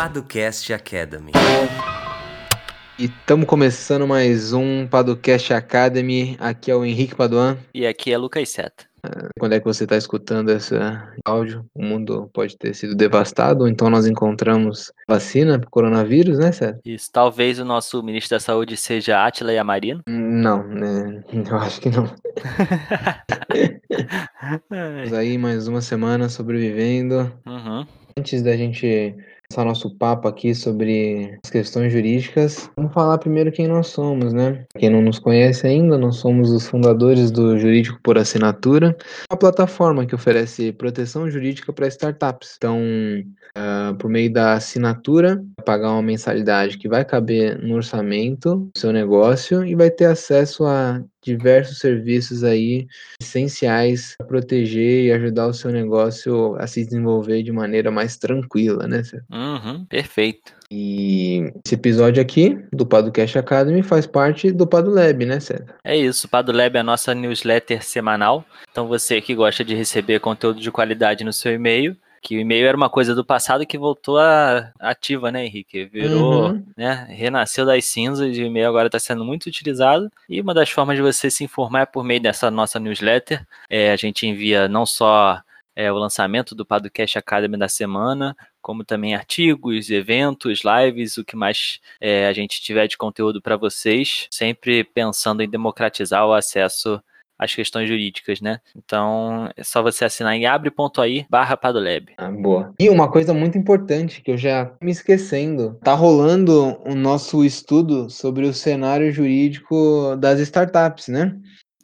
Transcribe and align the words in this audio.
Paducast 0.00 0.72
Academy. 0.72 1.30
E 2.98 3.04
estamos 3.04 3.46
começando 3.46 4.08
mais 4.08 4.54
um 4.54 4.86
Paducast 4.86 5.52
Academy. 5.52 6.38
Aqui 6.40 6.70
é 6.70 6.74
o 6.74 6.86
Henrique 6.86 7.14
Paduan. 7.14 7.58
E 7.74 7.86
aqui 7.86 8.10
é 8.10 8.16
Lucas 8.16 8.48
Seta. 8.48 8.86
Quando 9.38 9.52
é 9.52 9.60
que 9.60 9.66
você 9.66 9.84
está 9.84 9.98
escutando 9.98 10.48
esse 10.48 10.74
áudio? 11.22 11.66
O 11.74 11.84
mundo 11.84 12.30
pode 12.32 12.56
ter 12.56 12.72
sido 12.72 12.94
devastado, 12.94 13.64
ou 13.64 13.68
então 13.68 13.90
nós 13.90 14.06
encontramos 14.06 14.90
vacina 15.06 15.58
para 15.58 15.68
o 15.68 15.70
coronavírus, 15.70 16.38
né, 16.38 16.50
Seta? 16.50 16.80
Isso. 16.82 17.10
Talvez 17.12 17.58
o 17.58 17.64
nosso 17.66 18.02
ministro 18.02 18.36
da 18.36 18.40
Saúde 18.40 18.78
seja 18.78 19.22
Atila 19.22 19.52
Yamarino. 19.52 20.00
Não, 20.08 20.66
né? 20.66 21.22
Eu 21.30 21.58
acho 21.58 21.78
que 21.78 21.90
não. 21.90 22.06
Estamos 24.62 25.12
aí 25.12 25.36
mais 25.36 25.68
uma 25.68 25.82
semana 25.82 26.30
sobrevivendo. 26.30 27.30
Uhum. 27.44 27.86
Antes 28.18 28.42
da 28.42 28.56
gente 28.56 29.14
começar 29.50 29.64
nosso 29.64 29.90
papo 29.90 30.28
aqui 30.28 30.54
sobre 30.54 31.36
as 31.44 31.50
questões 31.50 31.92
jurídicas, 31.92 32.70
vamos 32.76 32.92
falar 32.92 33.18
primeiro 33.18 33.50
quem 33.50 33.66
nós 33.66 33.88
somos, 33.88 34.32
né? 34.32 34.64
Quem 34.78 34.88
não 34.88 35.02
nos 35.02 35.18
conhece 35.18 35.66
ainda, 35.66 35.98
nós 35.98 36.16
somos 36.16 36.52
os 36.52 36.68
fundadores 36.68 37.32
do 37.32 37.58
Jurídico 37.58 37.98
por 38.00 38.16
Assinatura, 38.16 38.96
uma 39.28 39.36
plataforma 39.36 40.06
que 40.06 40.14
oferece 40.14 40.70
proteção 40.72 41.28
jurídica 41.28 41.72
para 41.72 41.88
startups. 41.88 42.54
Então, 42.56 42.78
uh, 43.58 43.94
por 43.96 44.08
meio 44.08 44.32
da 44.32 44.52
assinatura, 44.52 45.44
pagar 45.64 45.90
uma 45.90 46.02
mensalidade 46.02 46.78
que 46.78 46.88
vai 46.88 47.04
caber 47.04 47.60
no 47.60 47.74
orçamento 47.74 48.70
do 48.72 48.80
seu 48.80 48.92
negócio 48.92 49.64
e 49.64 49.74
vai 49.74 49.90
ter 49.90 50.04
acesso 50.04 50.64
a 50.64 51.02
diversos 51.22 51.78
serviços 51.78 52.42
aí 52.42 52.86
essenciais 53.20 54.14
para 54.16 54.26
proteger 54.26 55.04
e 55.04 55.12
ajudar 55.12 55.46
o 55.46 55.54
seu 55.54 55.70
negócio 55.70 56.56
a 56.56 56.66
se 56.66 56.84
desenvolver 56.84 57.42
de 57.42 57.52
maneira 57.52 57.90
mais 57.90 58.16
tranquila, 58.16 58.86
né? 58.86 59.02
Uhum, 59.30 59.84
perfeito. 59.84 60.52
E 60.70 61.52
esse 61.64 61.74
episódio 61.74 62.22
aqui 62.22 62.56
do 62.72 62.86
Padocast 62.86 63.36
Academy 63.36 63.82
faz 63.82 64.06
parte 64.06 64.52
do 64.52 64.66
Padolab, 64.66 65.26
né, 65.26 65.40
César? 65.40 65.74
É 65.82 65.96
isso, 65.96 66.26
o 66.26 66.30
Padolab 66.30 66.76
é 66.76 66.80
a 66.80 66.84
nossa 66.84 67.14
newsletter 67.14 67.82
semanal. 67.82 68.44
Então 68.70 68.86
você 68.86 69.20
que 69.20 69.34
gosta 69.34 69.64
de 69.64 69.74
receber 69.74 70.20
conteúdo 70.20 70.60
de 70.60 70.70
qualidade 70.70 71.24
no 71.24 71.32
seu 71.32 71.52
e-mail, 71.52 71.96
que 72.20 72.36
o 72.36 72.40
e-mail 72.40 72.66
era 72.66 72.76
uma 72.76 72.90
coisa 72.90 73.14
do 73.14 73.24
passado 73.24 73.66
que 73.66 73.78
voltou 73.78 74.18
a 74.18 74.72
ativa, 74.78 75.30
né, 75.32 75.44
Henrique? 75.46 75.84
Virou, 75.86 76.50
Uhum. 76.50 76.64
né, 76.76 77.06
renasceu 77.10 77.64
das 77.64 77.84
cinzas 77.86 78.36
e 78.36 78.42
o 78.42 78.46
e-mail 78.46 78.68
agora 78.68 78.86
está 78.88 78.98
sendo 78.98 79.24
muito 79.24 79.46
utilizado. 79.46 80.10
E 80.28 80.40
uma 80.40 80.52
das 80.54 80.70
formas 80.70 80.96
de 80.96 81.02
você 81.02 81.30
se 81.30 81.44
informar 81.44 81.82
é 81.82 81.86
por 81.86 82.04
meio 82.04 82.20
dessa 82.20 82.50
nossa 82.50 82.78
newsletter. 82.78 83.46
É, 83.68 83.90
a 83.92 83.96
gente 83.96 84.26
envia 84.26 84.68
não 84.68 84.84
só 84.84 85.40
é, 85.74 85.90
o 85.90 85.96
lançamento 85.96 86.54
do 86.54 86.66
Podcast 86.66 87.16
Academy 87.18 87.56
da 87.56 87.68
semana, 87.68 88.36
como 88.60 88.84
também 88.84 89.14
artigos, 89.14 89.88
eventos, 89.90 90.60
lives, 90.64 91.16
o 91.16 91.24
que 91.24 91.34
mais 91.36 91.80
é, 92.00 92.26
a 92.26 92.32
gente 92.32 92.60
tiver 92.60 92.86
de 92.86 92.98
conteúdo 92.98 93.40
para 93.40 93.56
vocês, 93.56 94.26
sempre 94.30 94.84
pensando 94.84 95.42
em 95.42 95.48
democratizar 95.48 96.26
o 96.26 96.34
acesso 96.34 97.02
às 97.40 97.54
questões 97.54 97.88
jurídicas, 97.88 98.42
né? 98.42 98.60
Então 98.76 99.50
é 99.56 99.64
só 99.64 99.82
você 99.82 100.04
assinar 100.04 100.34
em 100.34 100.44
abre.ai 100.44 101.26
barra 101.30 101.56
Padolab. 101.56 102.12
Ah, 102.18 102.30
boa. 102.30 102.74
E 102.78 102.90
uma 102.90 103.10
coisa 103.10 103.32
muito 103.32 103.56
importante 103.56 104.20
que 104.20 104.30
eu 104.30 104.36
já 104.36 104.70
me 104.82 104.90
esquecendo, 104.90 105.78
tá 105.82 105.94
rolando 105.94 106.78
o 106.84 106.94
nosso 106.94 107.42
estudo 107.42 108.10
sobre 108.10 108.44
o 108.46 108.52
cenário 108.52 109.10
jurídico 109.10 110.16
das 110.18 110.38
startups, 110.40 111.08
né? 111.08 111.34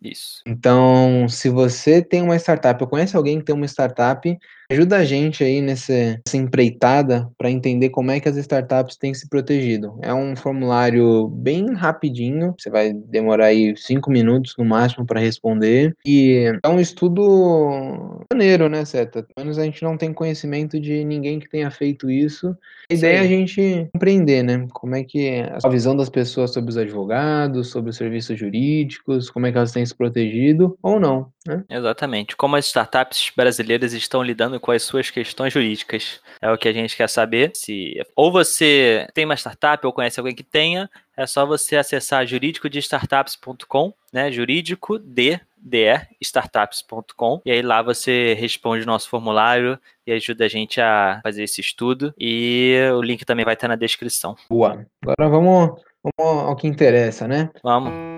Isso. 0.03 0.43
Então, 0.47 1.27
se 1.27 1.49
você 1.49 2.03
tem 2.03 2.23
uma 2.23 2.37
startup, 2.37 2.81
ou 2.83 2.89
conhece 2.89 3.17
alguém 3.17 3.39
que 3.39 3.47
tem 3.47 3.55
uma 3.55 3.67
startup, 3.67 4.39
ajuda 4.71 4.99
a 4.99 5.05
gente 5.05 5.45
aí 5.45 5.61
nessa, 5.61 5.93
nessa 5.93 6.37
empreitada 6.37 7.29
para 7.39 7.51
entender 7.51 7.91
como 7.91 8.11
é 8.11 8.21
que 8.21 8.29
as 8.29 8.37
startups 8.37 8.97
têm 8.97 9.15
se 9.15 9.29
protegido. 9.29 9.99
É 10.03 10.13
um 10.13 10.35
formulário 10.37 11.29
bem 11.29 11.73
rapidinho, 11.75 12.55
você 12.59 12.71
vai 12.71 12.93
demorar 12.93 13.47
aí 13.47 13.75
cinco 13.77 14.11
minutos 14.11 14.55
no 14.59 14.65
máximo 14.65 15.07
para 15.07 15.21
responder. 15.21 15.95
E 16.05 16.53
é 16.63 16.69
um 16.69 16.81
estudo 16.81 18.25
maneiro, 18.33 18.69
né, 18.69 18.85
Seta? 18.85 19.23
Pelo 19.23 19.47
menos 19.47 19.59
a 19.59 19.65
gente 19.65 19.83
não 19.83 19.97
tem 19.97 20.13
conhecimento 20.13 20.81
de 20.81 21.05
ninguém 21.05 21.39
que 21.39 21.49
tenha 21.49 21.71
feito 21.71 22.11
isso. 22.11 22.57
A 22.91 22.95
ideia 22.95 23.17
é 23.17 23.21
a 23.21 23.23
Sim. 23.23 23.29
gente 23.29 23.89
compreender, 23.93 24.43
né? 24.43 24.67
Como 24.73 24.95
é 24.95 25.05
que 25.05 25.27
é 25.27 25.57
a 25.63 25.69
visão 25.69 25.97
das 25.97 26.09
pessoas 26.09 26.53
sobre 26.53 26.71
os 26.71 26.77
advogados, 26.77 27.69
sobre 27.69 27.91
os 27.91 27.97
serviços 27.97 28.39
jurídicos, 28.39 29.31
como 29.31 29.47
é 29.47 29.53
que 29.53 29.59
elas 29.59 29.73
têm 29.73 29.85
se 29.85 29.95
protegido 29.95 30.77
ou 30.83 31.01
não, 31.01 31.29
né? 31.47 31.65
Exatamente. 31.69 32.37
Como 32.37 32.57
as 32.57 32.67
startups 32.67 33.33
brasileiras 33.35 33.93
estão 33.93 34.23
lidando 34.23 34.59
com 34.61 34.73
as 34.73 34.83
suas 34.83 35.11
questões 35.11 35.53
jurídicas. 35.53 36.21
É 36.41 36.51
o 36.51 36.59
que 36.59 36.69
a 36.69 36.73
gente 36.73 36.97
quer 36.97 37.09
saber. 37.09 37.53
Se 37.55 37.95
ou 38.15 38.31
você 38.31 39.07
tem 39.15 39.25
uma 39.25 39.37
startup 39.37 39.85
ou 39.87 39.93
conhece 39.93 40.19
alguém 40.21 40.35
que 40.35 40.45
tenha, 40.45 40.91
é 41.17 41.27
só 41.27 41.47
você 41.47 41.77
acessar 41.77 42.27
juridicodestartups.com, 42.27 43.93
né? 44.13 44.31
Jurídico 44.31 44.99
de 44.99 45.41
de 45.67 46.01
startups.com 46.21 47.41
e 47.45 47.51
aí 47.51 47.61
lá 47.61 47.83
você 47.83 48.35
responde 48.35 48.85
o 48.85 48.87
nosso 48.87 49.09
formulário 49.09 49.77
e 50.07 50.13
ajuda 50.13 50.45
a 50.45 50.49
gente 50.49 50.81
a 50.81 51.19
fazer 51.25 51.43
esse 51.43 51.61
estudo 51.61 52.15
e 52.17 52.79
o 52.95 53.03
link 53.03 53.25
também 53.25 53.45
vai 53.45 53.55
estar 53.55 53.67
na 53.67 53.75
descrição. 53.75 54.37
Boa. 54.49 54.87
Agora 55.03 55.29
vamos, 55.29 55.83
vamos 56.17 56.45
ao 56.45 56.55
que 56.55 56.69
interessa, 56.69 57.27
né? 57.27 57.51
Vamos. 57.65 58.16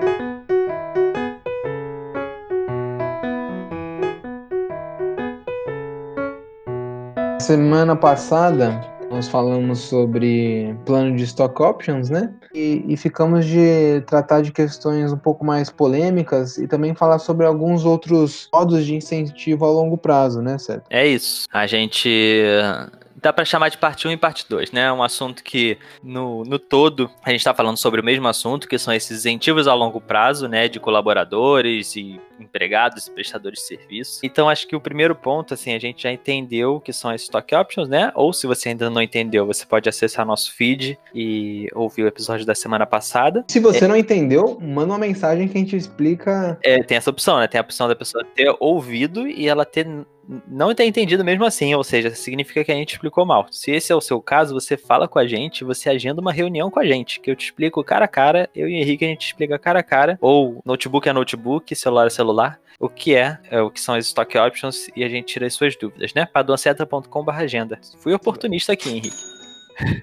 Semana 7.40 7.94
passada 7.94 8.80
nós 9.10 9.28
falamos 9.28 9.78
sobre 9.78 10.76
plano 10.84 11.16
de 11.16 11.24
stock 11.24 11.62
options, 11.62 12.10
né? 12.10 12.30
E, 12.54 12.84
e 12.86 12.96
ficamos 12.96 13.46
de 13.46 14.02
tratar 14.06 14.42
de 14.42 14.52
questões 14.52 15.12
um 15.12 15.16
pouco 15.16 15.44
mais 15.44 15.70
polêmicas 15.70 16.58
e 16.58 16.66
também 16.66 16.94
falar 16.94 17.18
sobre 17.18 17.46
alguns 17.46 17.84
outros 17.84 18.48
modos 18.52 18.84
de 18.84 18.94
incentivo 18.94 19.64
a 19.64 19.70
longo 19.70 19.96
prazo, 19.96 20.42
né, 20.42 20.58
certo? 20.58 20.84
É 20.90 21.06
isso. 21.06 21.46
A 21.50 21.66
gente 21.66 22.42
dá 23.20 23.32
para 23.32 23.44
chamar 23.44 23.68
de 23.68 23.78
parte 23.78 24.06
1 24.06 24.12
e 24.12 24.16
parte 24.16 24.46
2, 24.48 24.72
né? 24.72 24.92
Um 24.92 25.02
assunto 25.02 25.42
que, 25.42 25.78
no, 26.02 26.44
no 26.44 26.58
todo, 26.58 27.10
a 27.22 27.30
gente 27.30 27.40
está 27.40 27.52
falando 27.52 27.76
sobre 27.76 28.00
o 28.00 28.04
mesmo 28.04 28.26
assunto, 28.28 28.68
que 28.68 28.78
são 28.78 28.94
esses 28.94 29.20
incentivos 29.20 29.66
a 29.66 29.74
longo 29.74 30.00
prazo, 30.00 30.48
né? 30.48 30.68
De 30.68 30.78
colaboradores 30.78 31.96
e 31.96 32.20
empregados 32.38 33.06
e 33.06 33.10
prestadores 33.10 33.58
de 33.60 33.66
serviço. 33.66 34.20
Então, 34.22 34.48
acho 34.48 34.66
que 34.66 34.76
o 34.76 34.80
primeiro 34.80 35.14
ponto, 35.14 35.54
assim, 35.54 35.74
a 35.74 35.78
gente 35.78 36.04
já 36.04 36.12
entendeu 36.12 36.76
o 36.76 36.80
que 36.80 36.92
são 36.92 37.10
as 37.10 37.22
stock 37.22 37.54
options, 37.54 37.88
né? 37.88 38.12
Ou 38.14 38.32
se 38.32 38.46
você 38.46 38.70
ainda 38.70 38.88
não 38.88 39.02
entendeu, 39.02 39.44
você 39.46 39.66
pode 39.66 39.88
acessar 39.88 40.24
nosso 40.24 40.52
feed 40.52 40.98
e 41.14 41.68
ouvir 41.74 42.04
o 42.04 42.06
episódio 42.06 42.46
da 42.46 42.54
semana 42.54 42.86
passada. 42.86 43.44
Se 43.48 43.58
você 43.58 43.88
não 43.88 43.96
entendeu, 43.96 44.58
manda 44.60 44.92
uma 44.92 44.98
mensagem 44.98 45.48
que 45.48 45.58
a 45.58 45.60
gente 45.60 45.76
explica. 45.76 46.58
É, 46.62 46.82
tem 46.82 46.96
essa 46.96 47.10
opção, 47.10 47.38
né? 47.38 47.46
Tem 47.48 47.58
a 47.58 47.62
opção 47.62 47.88
da 47.88 47.96
pessoa 47.96 48.24
ter 48.24 48.54
ouvido 48.60 49.26
e 49.26 49.48
ela 49.48 49.64
ter 49.64 49.86
não 50.46 50.74
ter 50.74 50.84
entendido 50.84 51.24
mesmo 51.24 51.44
assim, 51.44 51.74
ou 51.74 51.82
seja, 51.82 52.14
significa 52.14 52.62
que 52.62 52.70
a 52.70 52.74
gente 52.74 52.92
explicou 52.92 53.24
mal. 53.24 53.46
Se 53.50 53.70
esse 53.70 53.90
é 53.90 53.94
o 53.94 54.00
seu 54.00 54.20
caso, 54.20 54.52
você 54.52 54.76
fala 54.76 55.08
com 55.08 55.18
a 55.18 55.26
gente, 55.26 55.64
você 55.64 55.88
agenda 55.88 56.20
uma 56.20 56.32
reunião 56.32 56.70
com 56.70 56.78
a 56.78 56.84
gente, 56.84 57.20
que 57.20 57.30
eu 57.30 57.36
te 57.36 57.46
explico 57.46 57.82
cara 57.82 58.04
a 58.04 58.08
cara, 58.08 58.48
eu 58.54 58.68
e 58.68 58.74
Henrique 58.74 59.04
a 59.04 59.08
gente 59.08 59.26
explica 59.26 59.58
cara 59.58 59.80
a 59.80 59.82
cara, 59.82 60.18
ou 60.20 60.60
notebook 60.64 61.08
é 61.08 61.12
notebook, 61.12 61.74
celular 61.74 62.06
é 62.06 62.10
celular, 62.10 62.60
o 62.78 62.88
que 62.88 63.16
é, 63.16 63.38
é 63.50 63.60
o 63.60 63.70
que 63.70 63.80
são 63.80 63.94
as 63.94 64.06
stock 64.06 64.36
options 64.38 64.88
e 64.94 65.02
a 65.02 65.08
gente 65.08 65.26
tira 65.26 65.46
as 65.46 65.54
suas 65.54 65.76
dúvidas, 65.76 66.12
né? 66.14 66.26
paduanceta.com.br 66.26 67.30
agenda. 67.30 67.80
Fui 67.98 68.12
oportunista 68.12 68.72
aqui, 68.72 68.90
Henrique. 68.90 69.16